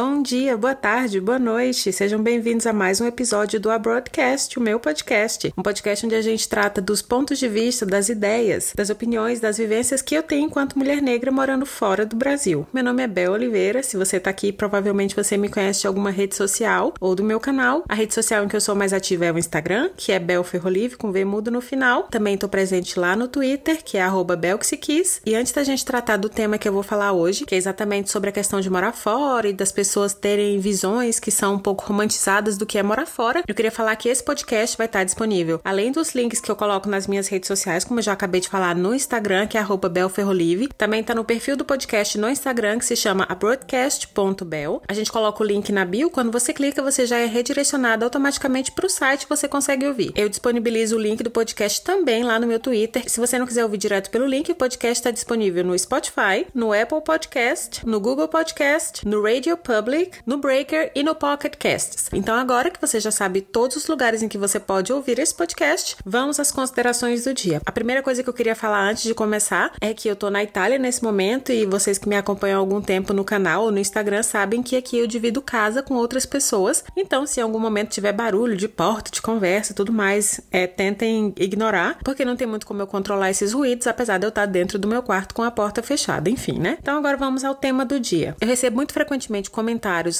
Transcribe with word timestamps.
Bom 0.00 0.22
dia, 0.22 0.56
boa 0.56 0.76
tarde, 0.76 1.20
boa 1.20 1.40
noite. 1.40 1.92
Sejam 1.92 2.22
bem-vindos 2.22 2.68
a 2.68 2.72
mais 2.72 3.00
um 3.00 3.04
episódio 3.04 3.58
do 3.58 3.68
A 3.68 3.76
Broadcast, 3.76 4.56
o 4.56 4.62
meu 4.62 4.78
podcast. 4.78 5.52
Um 5.58 5.60
podcast 5.60 6.06
onde 6.06 6.14
a 6.14 6.22
gente 6.22 6.48
trata 6.48 6.80
dos 6.80 7.02
pontos 7.02 7.36
de 7.36 7.48
vista, 7.48 7.84
das 7.84 8.08
ideias, 8.08 8.72
das 8.76 8.90
opiniões, 8.90 9.40
das 9.40 9.58
vivências 9.58 10.00
que 10.00 10.14
eu 10.14 10.22
tenho 10.22 10.46
enquanto 10.46 10.78
mulher 10.78 11.02
negra 11.02 11.32
morando 11.32 11.66
fora 11.66 12.06
do 12.06 12.14
Brasil. 12.14 12.64
Meu 12.72 12.84
nome 12.84 13.02
é 13.02 13.08
Bel 13.08 13.32
Oliveira. 13.32 13.82
Se 13.82 13.96
você 13.96 14.20
tá 14.20 14.30
aqui, 14.30 14.52
provavelmente 14.52 15.16
você 15.16 15.36
me 15.36 15.48
conhece 15.48 15.80
de 15.80 15.88
alguma 15.88 16.12
rede 16.12 16.36
social 16.36 16.94
ou 17.00 17.16
do 17.16 17.24
meu 17.24 17.40
canal. 17.40 17.82
A 17.88 17.94
rede 17.96 18.14
social 18.14 18.44
em 18.44 18.48
que 18.48 18.54
eu 18.54 18.60
sou 18.60 18.76
mais 18.76 18.92
ativa 18.92 19.24
é 19.24 19.32
o 19.32 19.38
Instagram, 19.38 19.90
que 19.96 20.12
é 20.12 20.20
Bel 20.20 20.44
Ferrolive, 20.44 20.96
com 20.96 21.10
V 21.10 21.24
mudo 21.24 21.50
no 21.50 21.60
final. 21.60 22.04
Também 22.04 22.38
tô 22.38 22.48
presente 22.48 23.00
lá 23.00 23.16
no 23.16 23.26
Twitter, 23.26 23.82
que 23.82 23.98
é 23.98 24.08
Belxiquis. 24.38 25.20
E 25.26 25.34
antes 25.34 25.52
da 25.52 25.64
gente 25.64 25.84
tratar 25.84 26.18
do 26.18 26.28
tema 26.28 26.56
que 26.56 26.68
eu 26.68 26.72
vou 26.72 26.84
falar 26.84 27.10
hoje, 27.10 27.44
que 27.44 27.56
é 27.56 27.58
exatamente 27.58 28.12
sobre 28.12 28.30
a 28.30 28.32
questão 28.32 28.60
de 28.60 28.70
morar 28.70 28.92
fora 28.92 29.48
e 29.48 29.52
das 29.52 29.72
pessoas 29.72 29.87
terem 30.14 30.58
visões 30.58 31.20
que 31.20 31.30
são 31.30 31.54
um 31.54 31.58
pouco 31.58 31.84
romantizadas 31.86 32.56
do 32.56 32.66
que 32.66 32.78
é 32.78 32.82
morar 32.82 33.06
fora, 33.06 33.42
eu 33.46 33.54
queria 33.54 33.70
falar 33.70 33.94
que 33.96 34.08
esse 34.08 34.22
podcast 34.22 34.76
vai 34.76 34.86
estar 34.86 35.04
disponível, 35.04 35.60
além 35.64 35.92
dos 35.92 36.14
links 36.14 36.40
que 36.40 36.50
eu 36.50 36.56
coloco 36.56 36.88
nas 36.88 37.06
minhas 37.06 37.28
redes 37.28 37.46
sociais, 37.46 37.84
como 37.84 38.00
eu 38.00 38.04
já 38.04 38.12
acabei 38.12 38.40
de 38.40 38.48
falar, 38.48 38.74
no 38.74 38.94
Instagram, 38.94 39.46
que 39.46 39.56
é 39.56 39.62
belferrolive. 39.88 40.68
Também 40.76 41.02
tá 41.04 41.14
no 41.14 41.24
perfil 41.24 41.56
do 41.56 41.64
podcast 41.64 42.18
no 42.18 42.28
Instagram, 42.28 42.78
que 42.78 42.86
se 42.86 42.96
chama 42.96 43.26
broadcast.bel. 43.38 44.82
A 44.88 44.94
gente 44.94 45.12
coloca 45.12 45.42
o 45.42 45.46
link 45.46 45.70
na 45.70 45.84
bio, 45.84 46.10
quando 46.10 46.32
você 46.32 46.52
clica, 46.52 46.82
você 46.82 47.06
já 47.06 47.18
é 47.18 47.26
redirecionado 47.26 48.04
automaticamente 48.04 48.72
para 48.72 48.86
o 48.86 48.90
site 48.90 49.22
e 49.22 49.28
você 49.28 49.46
consegue 49.46 49.86
ouvir. 49.86 50.12
Eu 50.16 50.28
disponibilizo 50.28 50.96
o 50.96 51.00
link 51.00 51.22
do 51.22 51.30
podcast 51.30 51.82
também 51.82 52.24
lá 52.24 52.38
no 52.38 52.46
meu 52.46 52.58
Twitter. 52.58 53.08
Se 53.08 53.20
você 53.20 53.38
não 53.38 53.46
quiser 53.46 53.64
ouvir 53.64 53.78
direto 53.78 54.10
pelo 54.10 54.26
link, 54.26 54.50
o 54.50 54.54
podcast 54.54 55.00
está 55.00 55.10
disponível 55.10 55.64
no 55.64 55.78
Spotify, 55.78 56.46
no 56.54 56.72
Apple 56.72 57.02
Podcast, 57.02 57.86
no 57.86 58.00
Google 58.00 58.28
Podcast, 58.28 59.06
no 59.06 59.22
Radio 59.22 59.56
Public, 59.78 60.18
no 60.26 60.38
Breaker 60.38 60.90
e 60.92 61.04
no 61.04 61.14
Pocket 61.14 61.54
Casts. 61.56 62.08
Então, 62.12 62.34
agora 62.34 62.68
que 62.68 62.80
você 62.80 62.98
já 62.98 63.12
sabe 63.12 63.40
todos 63.40 63.76
os 63.76 63.86
lugares 63.86 64.22
em 64.22 64.28
que 64.28 64.36
você 64.36 64.58
pode 64.58 64.92
ouvir 64.92 65.20
esse 65.20 65.32
podcast, 65.32 65.96
vamos 66.04 66.40
às 66.40 66.50
considerações 66.50 67.24
do 67.24 67.32
dia. 67.32 67.60
A 67.64 67.70
primeira 67.70 68.02
coisa 68.02 68.22
que 68.22 68.28
eu 68.28 68.34
queria 68.34 68.56
falar 68.56 68.82
antes 68.82 69.04
de 69.04 69.14
começar 69.14 69.72
é 69.80 69.94
que 69.94 70.08
eu 70.08 70.16
tô 70.16 70.30
na 70.30 70.42
Itália 70.42 70.78
nesse 70.78 71.02
momento 71.04 71.52
e 71.52 71.64
vocês 71.64 71.96
que 71.96 72.08
me 72.08 72.16
acompanham 72.16 72.58
há 72.58 72.60
algum 72.60 72.80
tempo 72.80 73.12
no 73.12 73.22
canal 73.22 73.64
ou 73.64 73.70
no 73.70 73.78
Instagram 73.78 74.24
sabem 74.24 74.64
que 74.64 74.76
aqui 74.76 74.98
eu 74.98 75.06
divido 75.06 75.40
casa 75.40 75.80
com 75.80 75.94
outras 75.94 76.26
pessoas. 76.26 76.82
Então, 76.96 77.24
se 77.24 77.38
em 77.38 77.42
algum 77.44 77.60
momento 77.60 77.90
tiver 77.90 78.12
barulho 78.12 78.56
de 78.56 78.66
porta, 78.66 79.12
de 79.12 79.22
conversa 79.22 79.72
e 79.72 79.74
tudo 79.76 79.92
mais, 79.92 80.40
é, 80.50 80.66
tentem 80.66 81.32
ignorar, 81.36 81.98
porque 82.02 82.24
não 82.24 82.34
tem 82.34 82.48
muito 82.48 82.66
como 82.66 82.82
eu 82.82 82.86
controlar 82.88 83.30
esses 83.30 83.52
ruídos, 83.52 83.86
apesar 83.86 84.18
de 84.18 84.26
eu 84.26 84.30
estar 84.30 84.46
dentro 84.46 84.76
do 84.76 84.88
meu 84.88 85.04
quarto 85.04 85.34
com 85.34 85.42
a 85.44 85.52
porta 85.52 85.84
fechada. 85.84 86.28
Enfim, 86.28 86.58
né? 86.58 86.78
Então, 86.82 86.98
agora 86.98 87.16
vamos 87.16 87.44
ao 87.44 87.54
tema 87.54 87.84
do 87.84 88.00
dia. 88.00 88.34
Eu 88.40 88.48
recebo 88.48 88.74
muito 88.76 88.92
frequentemente 88.92 89.50
comentários 89.50 89.67